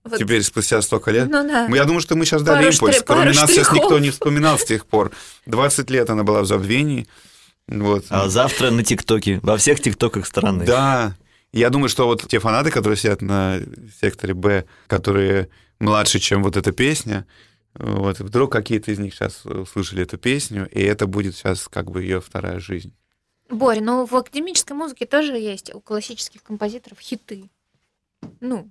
[0.08, 0.18] Вот.
[0.18, 1.28] Теперь спустя столько лет.
[1.28, 1.66] Ну да.
[1.66, 2.96] Я думаю, что мы сейчас дали Пару импульс.
[2.96, 5.12] штри- Кроме пару нас сейчас никто не вспоминал с тех пор.
[5.46, 7.06] 20 лет она была в забвении.
[7.66, 8.06] Вот.
[8.08, 10.64] А завтра на ТикТоке, во всех ТикТоках страны.
[10.64, 11.14] Да.
[11.52, 13.60] Я думаю, что вот те фанаты, которые сидят на
[14.00, 15.48] секторе Б, которые
[15.80, 17.26] младше, чем вот эта песня,
[17.74, 22.02] вот, вдруг какие-то из них сейчас услышали эту песню, и это будет сейчас как бы
[22.02, 22.92] ее вторая жизнь.
[23.50, 27.48] Борь, ну в академической музыке тоже есть у классических композиторов хиты.
[28.40, 28.70] Ну,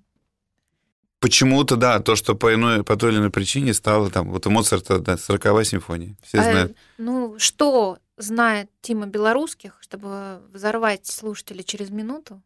[1.20, 4.52] Почему-то, да, то, что по, иной, по той или иной причине стало там, вот у
[4.52, 6.78] Моцарта, да, 40 симфония, все а, знают.
[6.98, 12.42] ну что знает Тима Белорусских, чтобы взорвать слушателя через минуту,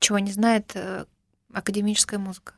[0.00, 1.04] чего не знает э,
[1.52, 2.54] академическая музыка?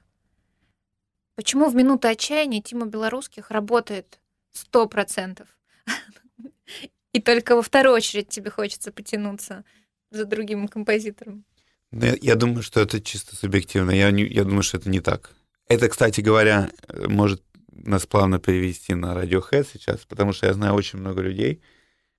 [1.34, 4.20] Почему в минуты отчаяния Тима Белорусских работает
[4.52, 5.48] сто процентов?
[7.12, 9.64] И только во вторую очередь тебе хочется потянуться
[10.10, 11.44] за другим композитором.
[11.90, 13.90] Ну, Я, я думаю, что это чисто субъективно.
[13.92, 15.34] Я, не- я думаю, что это не так.
[15.68, 16.70] Это, кстати говоря,
[17.08, 21.62] может нас плавно перевести на Radiohead сейчас, потому что я знаю очень много людей,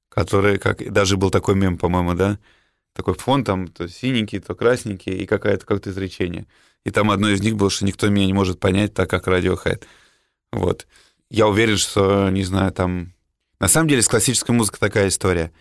[0.09, 2.39] которые, как даже был такой мем, по-моему, да,
[2.93, 6.47] такой фон там то синенький, то красненький, и какое-то как-то изречение.
[6.85, 9.83] И там одно из них было, что никто меня не может понять так, как Radiohead.
[10.51, 10.87] Вот.
[11.29, 13.13] Я уверен, что, не знаю, там...
[13.59, 15.51] На самом деле с классической музыкой такая история.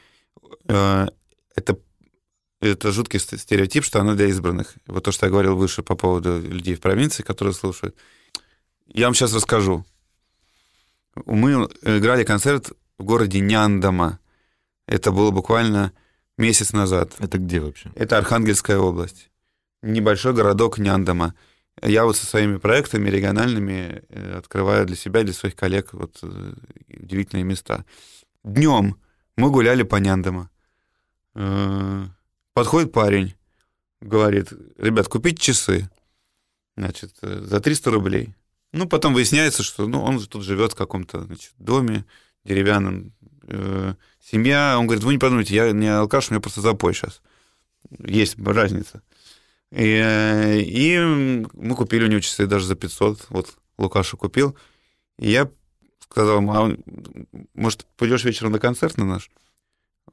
[0.68, 1.08] Э,
[1.56, 1.78] Это
[2.60, 4.74] это жуткий ст- стереотип, что оно для избранных.
[4.86, 7.96] Вот то, что я говорил выше по поводу людей в провинции, которые слушают.
[8.86, 9.84] Я вам сейчас расскажу.
[11.26, 14.18] Мы играли концерт в городе Няндама.
[14.86, 15.92] Это было буквально
[16.36, 17.14] месяц назад.
[17.18, 17.90] Это где вообще?
[17.94, 19.30] Это Архангельская область.
[19.82, 21.34] Небольшой городок Няндама.
[21.82, 26.52] Я вот со своими проектами региональными э, открываю для себя, для своих коллег вот э,
[26.88, 27.84] удивительные места.
[28.42, 28.96] Днем
[29.36, 30.50] мы гуляли по Няндама.
[32.58, 33.34] Подходит парень,
[34.00, 35.88] говорит, ребят, купить часы,
[36.76, 38.34] значит, э, за 300 рублей.
[38.72, 42.04] Ну, потом выясняется, что ну, он тут живет в каком-то значит, доме
[42.42, 43.12] деревянном.
[43.44, 47.22] Э, семья, он говорит, вы не подумайте, я не алкаш, у меня просто запой сейчас.
[47.96, 49.02] Есть разница.
[49.70, 53.26] И, э, и мы купили у него часы даже за 500.
[53.28, 54.56] Вот Лукаша купил.
[55.20, 55.48] И я
[56.00, 56.76] сказал ему, а
[57.54, 59.30] может, пойдешь вечером на концерт на наш?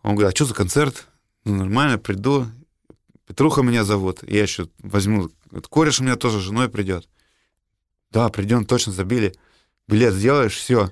[0.04, 1.08] Он говорит, а что за концерт?
[1.46, 2.48] Ну, нормально, приду.
[3.28, 4.24] Петруха меня зовут.
[4.24, 5.30] Я еще возьму.
[5.52, 7.08] Вот Кореш у меня тоже женой придет.
[8.12, 9.36] Да, придем, точно забили.
[9.88, 10.92] Билет сделаешь, все.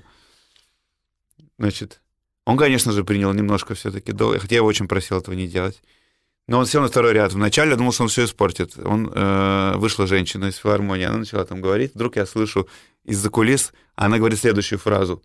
[1.58, 2.00] Значит,
[2.44, 5.82] он, конечно же, принял немножко все-таки долго, хотя я его очень просил этого не делать.
[6.46, 7.32] Но он сел на второй ряд.
[7.32, 8.76] Вначале я думал, что он все испортит.
[8.76, 11.94] Он, э, вышла женщина из филармонии, она начала там говорить.
[11.94, 12.68] Вдруг я слышу
[13.04, 15.22] из-за кулис, она говорит следующую фразу.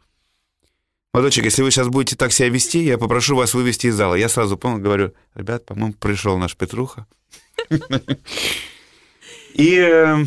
[1.14, 4.14] Молодочек, если вы сейчас будете так себя вести, я попрошу вас вывести из зала.
[4.14, 7.08] Я сразу понял, говорю, ребят, по-моему, пришел наш Петруха.
[9.56, 10.26] И э,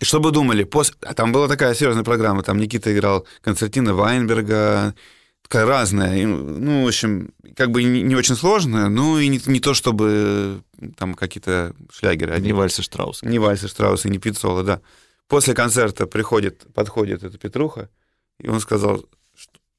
[0.00, 0.68] что бы думали,
[1.02, 4.94] а там была такая серьезная программа, там Никита играл концертина Вайнберга,
[5.42, 9.74] такая разная, ну, в общем, как бы не, очень сложная, ну, и не, не то,
[9.74, 10.62] чтобы
[10.96, 12.32] там какие-то шлягеры.
[12.32, 12.52] Не одни.
[12.52, 13.22] Вальса Штраус.
[13.22, 14.80] Не Вальса Штрауса, не Пиццола, да.
[15.28, 17.90] После концерта приходит, подходит эта Петруха,
[18.40, 19.04] и он сказал,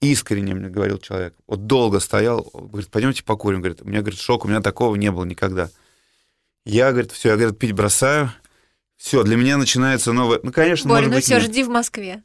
[0.02, 4.46] искренне мне говорил человек, вот долго стоял, говорит, пойдемте покурим, говорит, у меня, говорит, шок,
[4.46, 5.70] у меня такого не было никогда.
[6.66, 8.32] Я, говорит, все, я, говорит, пить бросаю,
[8.98, 11.44] все, для меня начинается новое, ну, конечно, Борь, может ну быть, все, нет.
[11.44, 12.24] жди в Москве.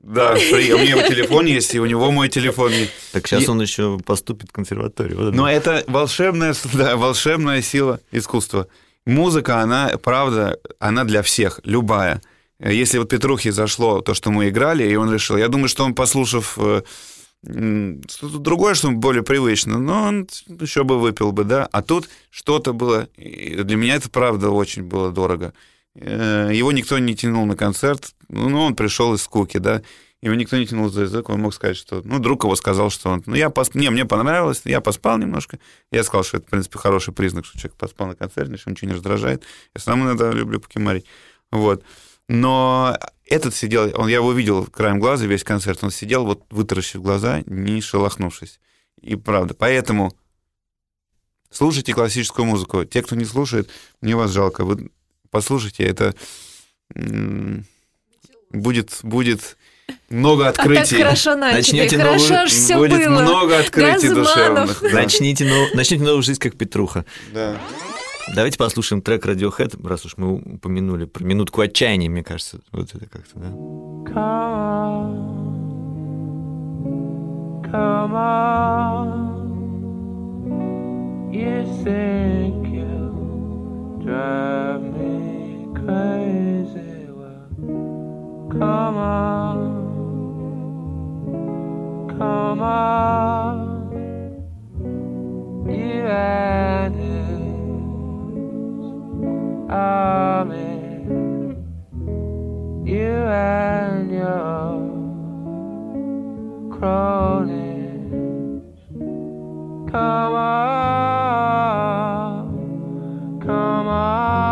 [0.00, 2.90] Да, при- у меня телефон есть, и у него мой телефон есть.
[3.12, 5.16] Так сейчас И- он еще поступит в консерваторию.
[5.16, 8.66] Вот Но это волшебная, да, волшебная сила искусства.
[9.06, 12.20] Музыка, она, правда, она для всех, любая.
[12.64, 15.94] Если вот Петрухе зашло то, что мы играли, и он решил, я думаю, что он,
[15.94, 16.82] послушав э,
[17.42, 20.28] что-то другое, что более привычно, но он
[20.60, 21.68] еще бы выпил бы, да.
[21.72, 25.54] А тут что-то было, для меня это, правда, очень было дорого.
[25.96, 29.82] Э, Его никто не тянул на концерт, ну, он пришел из скуки, да.
[30.22, 32.00] Его никто не тянул за язык, он мог сказать, что...
[32.04, 33.24] Ну, друг его сказал, что он...
[33.26, 33.74] Ну, я пос...
[33.74, 35.58] не, мне понравилось, я поспал немножко.
[35.90, 38.90] Я сказал, что это, в принципе, хороший признак, что человек поспал на концерте, что ничего
[38.90, 39.42] не раздражает.
[39.74, 41.06] Я сам иногда люблю покемарить.
[41.50, 41.82] Вот.
[42.34, 47.02] Но этот сидел, он, я его видел краем глаза весь концерт, он сидел, вот вытаращив
[47.02, 48.58] глаза, не шелохнувшись.
[49.02, 49.52] И правда.
[49.54, 50.16] Поэтому
[51.50, 52.84] слушайте классическую музыку.
[52.86, 53.68] Те, кто не слушает,
[54.00, 54.64] мне вас жалко.
[54.64, 54.90] Вы
[55.30, 56.14] послушайте, это
[58.50, 59.56] будет, будет
[60.08, 61.02] много А так открытий.
[61.02, 63.20] хорошо начали, Начнете хорошо новую- все будет было.
[63.22, 64.26] много открытий Газманов.
[64.34, 64.82] душевных.
[64.82, 65.02] да.
[65.02, 67.04] Начните, нов- начните новую жизнь, как Петруха.
[67.32, 67.60] Да.
[68.28, 72.60] Давайте послушаем трек Radiohead, раз уж мы упомянули про минутку отчаяния, мне кажется.
[72.72, 73.48] Вот это как-то, да?
[77.72, 79.08] Come on,
[81.32, 87.06] you think you drive me crazy?
[87.08, 87.46] Well,
[88.50, 89.58] come on,
[92.18, 93.56] come on,
[95.66, 96.81] you and
[99.72, 100.76] his army,
[102.84, 104.76] you and your
[106.70, 108.12] cronies.
[109.90, 110.90] Come on,
[113.40, 114.42] come on,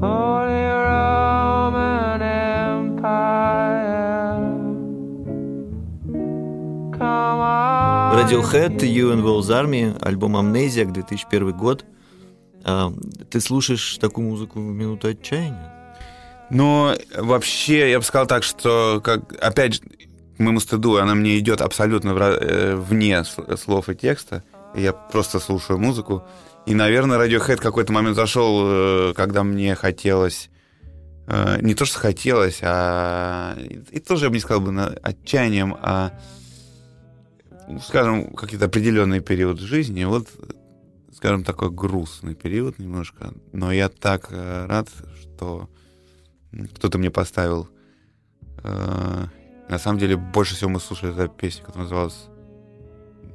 [0.00, 3.06] Holy Roman Empire.
[6.98, 8.16] Come on.
[8.16, 11.84] Radiohead, You and Will's Army, альбом «Амнезия», 2001 год.
[12.66, 12.92] А,
[13.30, 15.72] Ты слушаешь такую музыку в минуту отчаяния?
[16.50, 19.80] Ну, вообще, я бы сказал так, что, как, опять же,
[20.36, 24.42] к моему стыду, она мне идет абсолютно э, вне слов и текста.
[24.74, 26.24] Я просто слушаю музыку.
[26.66, 30.50] И, наверное, Radiohead какой-то момент зашел, э, когда мне хотелось...
[31.28, 33.56] э, Не то, что хотелось, а...
[33.90, 36.12] И тоже, я бы не сказал бы, отчаянием, а...
[37.84, 40.04] Скажем, какие-то определенные периоды жизни.
[40.04, 40.28] Вот,
[41.16, 43.32] скажем, такой грустный период немножко.
[43.52, 44.88] Но я так э, рад,
[45.20, 45.68] что
[46.74, 47.68] кто-то мне поставил.
[48.62, 49.24] э,
[49.68, 52.26] на самом деле, больше всего мы слушали эту песню, которая называлась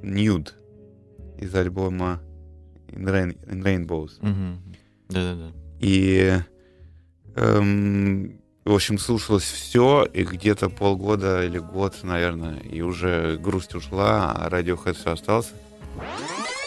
[0.01, 0.49] Nude.
[1.37, 2.21] из альбома
[2.89, 4.11] In, Rain- In Rainbows.
[5.09, 5.51] Да-да-да.
[5.79, 6.39] И,
[7.35, 14.31] эм, в общем, слушалось все, и где-то полгода или год, наверное, и уже грусть ушла,
[14.33, 15.51] а Radiohead все остался.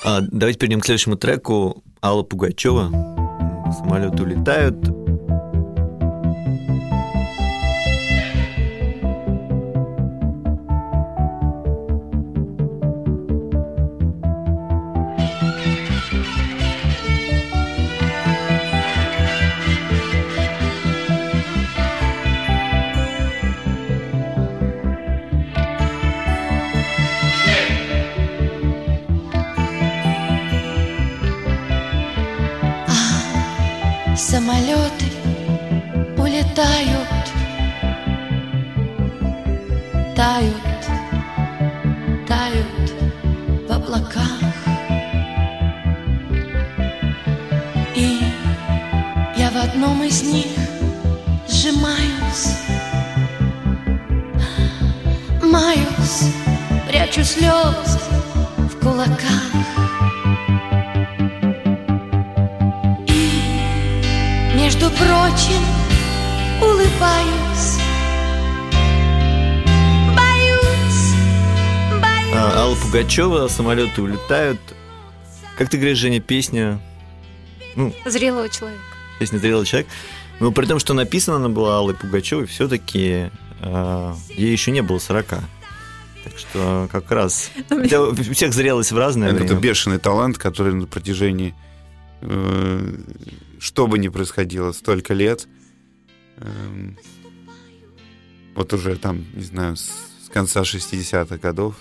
[0.04, 1.82] А, давайте перейдем к следующему треку.
[2.02, 2.90] Алла Пугачева.
[3.72, 4.76] Самолеты улетают.
[34.34, 35.12] Самолеты
[36.18, 37.24] улетают,
[40.16, 40.56] тают,
[42.26, 42.94] тают
[43.68, 44.40] в облаках.
[47.94, 48.18] И
[49.36, 50.46] я в одном из них
[51.48, 52.58] сжимаюсь,
[55.44, 56.34] маюсь,
[56.88, 58.00] прячу слезы
[58.56, 59.93] в кулаках.
[65.06, 65.62] Прочим,
[66.60, 67.78] улыбаюсь.
[70.16, 71.14] Боюсь,
[72.00, 72.34] боюсь.
[72.34, 74.60] А, Алла Пугачева, самолеты улетают.
[75.58, 76.80] Как ты говоришь, Женя, песня...
[77.76, 78.80] Ну, Зрелого человека.
[79.18, 79.88] песня «Зрелый человек».
[80.40, 83.30] Ну, при том, что написана она была Аллой Пугачевой, все-таки
[83.62, 85.26] ей еще не было 40.
[85.28, 87.50] Так что как раз...
[87.68, 89.60] Хотя у всех зрелость в разное Это время.
[89.60, 91.54] бешеный талант, который на протяжении,
[92.22, 92.94] э,
[93.64, 95.48] что бы ни происходило, столько лет,
[96.36, 96.98] эм,
[98.54, 99.90] вот уже там, не знаю, с,
[100.26, 101.76] с конца 60-х годов,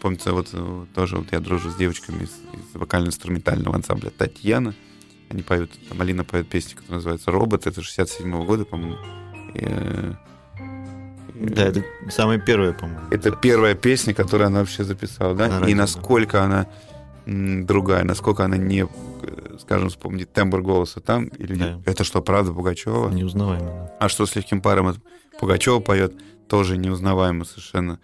[0.00, 0.48] помнится, вот
[0.94, 4.74] тоже вот я дружу с девочками из, из вокально-инструментального ансамбля «Татьяна»,
[5.28, 8.96] они поют, там Алина поет песню, которая называется «Робот», это 67-го года, по-моему.
[9.54, 10.14] Э,
[11.34, 13.06] Да, это самая первая, по-моему.
[13.10, 15.60] это первая песня, которую она вообще записала, да?
[15.60, 16.68] На И насколько она
[17.26, 18.86] другая, насколько она не,
[19.58, 21.70] скажем, вспомнить тембр голоса там, или Да.
[21.72, 21.80] нет.
[21.86, 23.10] Это что, правда Пугачева?
[23.10, 23.90] Неузнаваемо.
[23.98, 25.00] А что с легким паром это
[25.38, 26.14] Пугачева поет,
[26.48, 28.00] тоже неузнаваемо совершенно.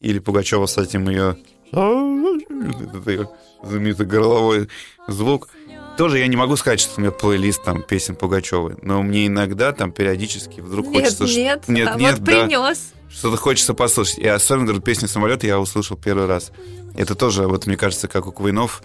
[0.00, 1.36] Или Пугачева с этим ее
[1.72, 3.30] этот
[3.62, 4.68] знаменитый горловой
[5.08, 5.48] звук.
[5.96, 9.72] Тоже я не могу сказать, что у меня плейлист там песен Пугачевой, но мне иногда
[9.72, 11.24] там периодически вдруг Нет, хочется...
[11.24, 12.46] нет, нет, а нет, вот да.
[12.46, 12.92] принес.
[13.10, 14.18] Что-то хочется послушать.
[14.18, 16.52] И особенно, говорю, песню «Самолет» я услышал первый раз.
[16.96, 18.82] Это тоже, вот мне кажется, как у Квинов,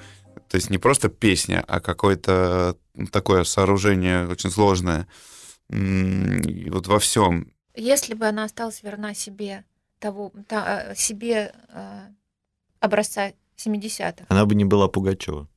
[0.49, 2.77] то есть не просто песня, а какое-то
[3.11, 5.07] такое сооружение очень сложное.
[5.69, 7.51] И вот во всем.
[7.75, 9.65] Если бы она осталась верна себе
[9.99, 11.99] того, та- э, себе э,
[12.79, 14.25] образца 70-х.
[14.29, 15.47] Она бы не была Пугачева.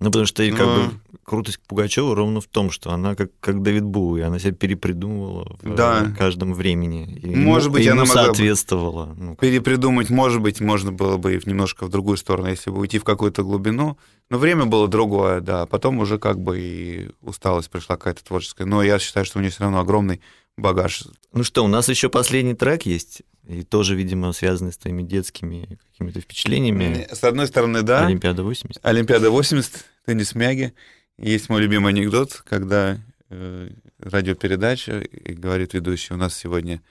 [0.00, 0.74] Ну, потому что и как Ну.
[0.76, 0.90] бы
[1.24, 5.74] крутость Пугачева ровно в том, что она как, как Давид Боуи, она себя перепридумывала в
[5.74, 6.04] Да.
[6.06, 7.18] э, каждом времени.
[7.20, 9.14] И Может ему- быть, ему она могла соответствовала.
[9.18, 12.98] Ну, Перепридумать, может быть, можно было бы и немножко в другую сторону, если бы уйти
[12.98, 13.98] в какую-то глубину.
[14.30, 15.66] Но время было другое, да.
[15.66, 18.64] Потом уже как бы и усталость пришла какая-то творческая.
[18.66, 20.20] Но я считаю, что у нее все равно огромный
[20.56, 21.04] багаж.
[21.32, 25.78] Ну что, у нас еще последний трек есть, и тоже, видимо, связанный с твоими детскими
[25.90, 27.08] какими-то впечатлениями.
[27.10, 28.06] С одной стороны, да.
[28.06, 28.84] Олимпиада 80.
[28.84, 30.74] Олимпиада 80, теннис мяги.
[31.18, 32.98] Есть мой любимый анекдот, когда
[33.30, 33.70] э,
[34.00, 36.82] радиопередача, и говорит ведущий, у нас сегодня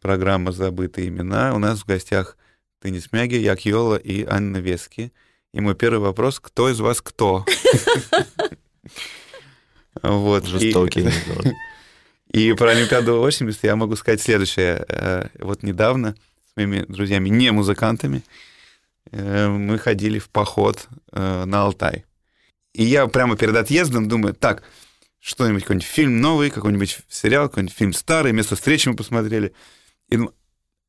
[0.00, 1.54] программа «Забытые имена».
[1.54, 2.36] У нас в гостях
[2.82, 5.12] теннис мяги, Як Йола и Анна Вески.
[5.54, 7.46] И мой первый вопрос, кто из вас кто?
[10.02, 10.46] Вот.
[10.46, 11.52] Жестокий анекдот.
[12.32, 14.84] И про Олимпиаду 80 я могу сказать следующее.
[14.88, 16.14] Э, Вот недавно
[16.52, 18.22] с моими друзьями, не музыкантами,
[19.10, 22.04] э, мы ходили в поход э, на Алтай.
[22.72, 24.62] И я прямо перед отъездом думаю, так,
[25.18, 29.52] что-нибудь, какой-нибудь фильм новый, какой-нибудь сериал, какой-нибудь фильм старый, место встречи мы посмотрели.
[30.08, 30.34] И думаю,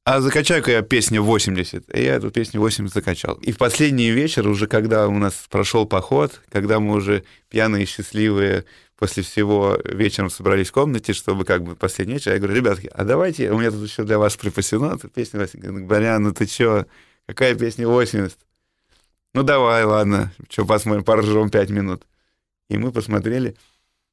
[0.03, 1.95] а закачаю-ка я песню 80.
[1.95, 3.35] И я эту песню 80 закачал.
[3.35, 8.65] И в последний вечер, уже когда у нас прошел поход, когда мы уже пьяные, счастливые,
[9.01, 13.03] после всего вечером собрались в комнате, чтобы как бы последний вечер, я говорю, ребятки, а
[13.03, 15.59] давайте, у меня тут еще для вас припасено, эта песня 80.
[15.59, 16.85] Говорю, Барян, ну ты чё,
[17.25, 18.37] какая песня 80?
[19.33, 22.03] Ну давай, ладно, что посмотрим, поржем 5 минут.
[22.69, 23.55] И мы посмотрели,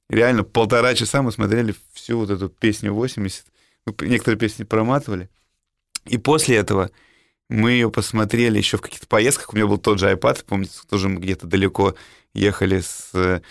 [0.09, 3.45] реально полтора часа мы смотрели всю вот эту песню 80.
[3.85, 5.29] Мы некоторые песни проматывали.
[6.07, 6.91] И после этого
[7.51, 9.53] мы ее посмотрели еще в каких-то поездках.
[9.53, 11.95] У меня был тот же iPad, помните, тоже мы где-то далеко
[12.33, 13.43] ехали с, с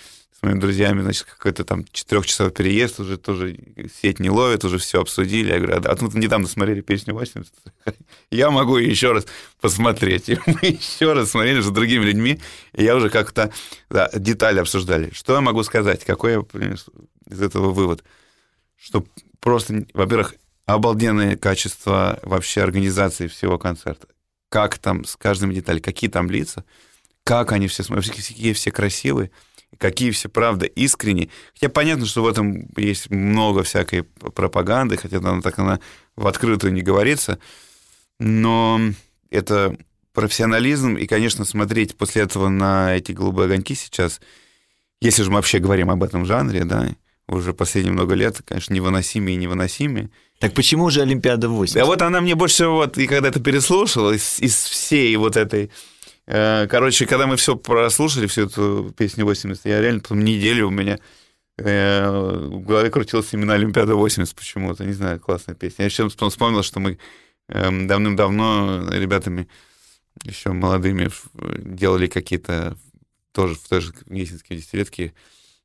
[0.47, 3.57] моими друзьями, значит, какой-то там четырехчасовой переезд, уже тоже
[4.01, 5.51] сеть не ловит, уже все обсудили.
[5.53, 7.51] Я говорю, а тут недавно смотрели песню 80.
[8.31, 9.25] Я могу еще раз
[9.61, 10.29] посмотреть.
[10.29, 12.39] И мы еще раз смотрели с другими людьми,
[12.73, 13.51] и я уже как-то
[13.89, 15.11] да, детали обсуждали.
[15.13, 16.03] Что я могу сказать?
[16.03, 16.43] Какой я
[17.29, 18.03] из этого вывод?
[18.75, 19.05] Что
[19.39, 20.35] просто, во-первых,
[20.65, 24.07] обалденное качество вообще организации всего концерта.
[24.49, 26.63] Как там с каждым деталью, какие там лица,
[27.23, 29.31] как они все какие все красивые,
[29.77, 31.29] какие все, правда, искренние.
[31.53, 35.79] Хотя понятно, что в этом есть много всякой пропаганды, хотя она так она
[36.15, 37.39] в открытую не говорится,
[38.19, 38.79] но
[39.29, 39.77] это
[40.13, 44.19] профессионализм, и, конечно, смотреть после этого на эти голубые огоньки сейчас,
[44.99, 46.89] если же мы вообще говорим об этом жанре, да,
[47.27, 50.09] уже последние много лет, конечно, невыносимее и невыносимее.
[50.39, 51.75] Так почему же Олимпиада 8?
[51.75, 55.37] Да вот она мне больше всего, вот, и когда это переслушал, из, из всей вот
[55.37, 55.69] этой
[56.27, 60.99] короче, когда мы все прослушали, всю эту песню 80, я реально потом неделю у меня
[61.57, 64.85] э, в голове крутилась именно Олимпиада 80 почему-то.
[64.85, 65.83] Не знаю, классная песня.
[65.83, 66.97] Я еще вспомнил, что мы
[67.49, 69.47] эм, давным-давно ребятами
[70.23, 71.09] еще молодыми
[71.59, 72.75] делали какие-то
[73.31, 75.13] тоже в той же Гнесинской десятилетке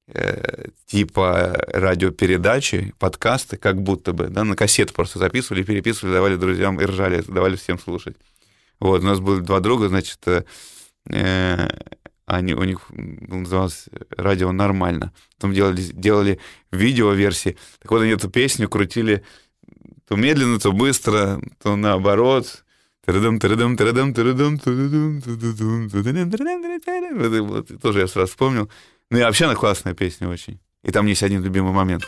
[0.09, 6.81] э, типа радиопередачи, подкасты, как будто бы, да, на кассету просто записывали, переписывали, давали друзьям
[6.81, 8.17] и ржали, давали всем слушать.
[8.83, 11.68] Вот, у нас были два друга, значит, э,
[12.26, 15.12] они, у них называлось радио «Нормально».
[15.39, 16.41] Там делали, делали
[16.72, 17.57] видео-версии.
[17.80, 19.22] Так вот, они эту песню крутили
[20.09, 22.64] то медленно, то быстро, то наоборот.
[27.80, 28.68] Тоже я сразу вспомнил.
[29.11, 30.59] Ну и вообще она классная песня очень.
[30.83, 32.03] И там есть один любимый момент.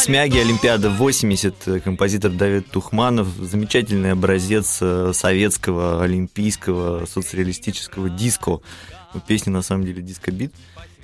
[0.00, 8.08] Старта Теннис Мяги, Олимпиада 80, э, композитор Давид Тухманов, замечательный образец э, советского, олимпийского, соцреалистического
[8.08, 8.60] диско.
[9.26, 10.52] Песня, на самом деле, диско-бит,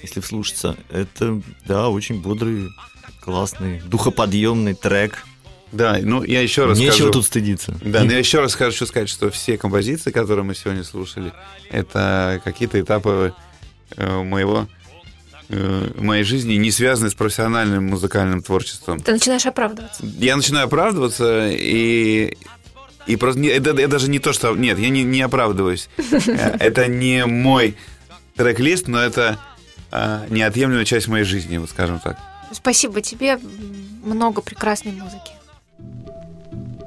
[0.03, 0.77] если вслушаться.
[0.91, 2.69] Это, да, очень бодрый,
[3.21, 5.25] классный, духоподъемный трек.
[5.73, 7.11] Да, ну я еще раз Нечего скажу.
[7.11, 7.77] тут стыдиться.
[7.83, 11.33] Да, но я еще раз хочу сказать, что все композиции, которые мы сегодня слушали,
[11.71, 13.35] это какие-то этапы
[13.97, 14.69] э, моего
[15.49, 19.01] э, моей жизни, не связанные с профессиональным музыкальным творчеством.
[19.01, 20.05] Ты начинаешь оправдываться.
[20.05, 22.37] Я начинаю оправдываться, и,
[23.07, 24.55] и просто не- это, это даже не то, что...
[24.57, 25.89] Нет, я не, не оправдываюсь.
[25.99, 27.77] Это не мой
[28.37, 29.39] трек-лист, но это
[29.93, 32.19] э, неотъемлемая часть моей жизни, вот скажем так.
[32.53, 33.39] Спасибо тебе.
[34.05, 35.33] Много прекрасной музыки.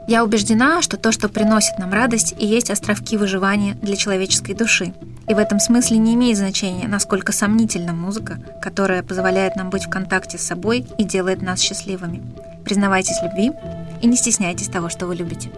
[0.09, 4.91] Я убеждена, что то, что приносит нам радость, и есть островки выживания для человеческой души.
[5.27, 9.89] И в этом смысле не имеет значения, насколько сомнительна музыка, которая позволяет нам быть в
[9.91, 12.23] контакте с собой и делает нас счастливыми.
[12.65, 13.51] Признавайтесь любви
[14.01, 15.51] и не стесняйтесь того, что вы любите.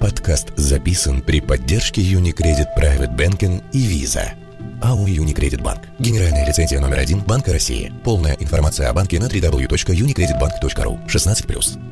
[0.00, 4.41] Подкаст записан при поддержке Unicredit Private Banking и Visa.
[4.82, 5.82] АО Unicredit Банк.
[5.98, 7.92] Генеральная лицензия номер один Банка России.
[8.04, 11.06] Полная информация о банке на www.unicreditbank.ru.
[11.06, 11.91] 16+.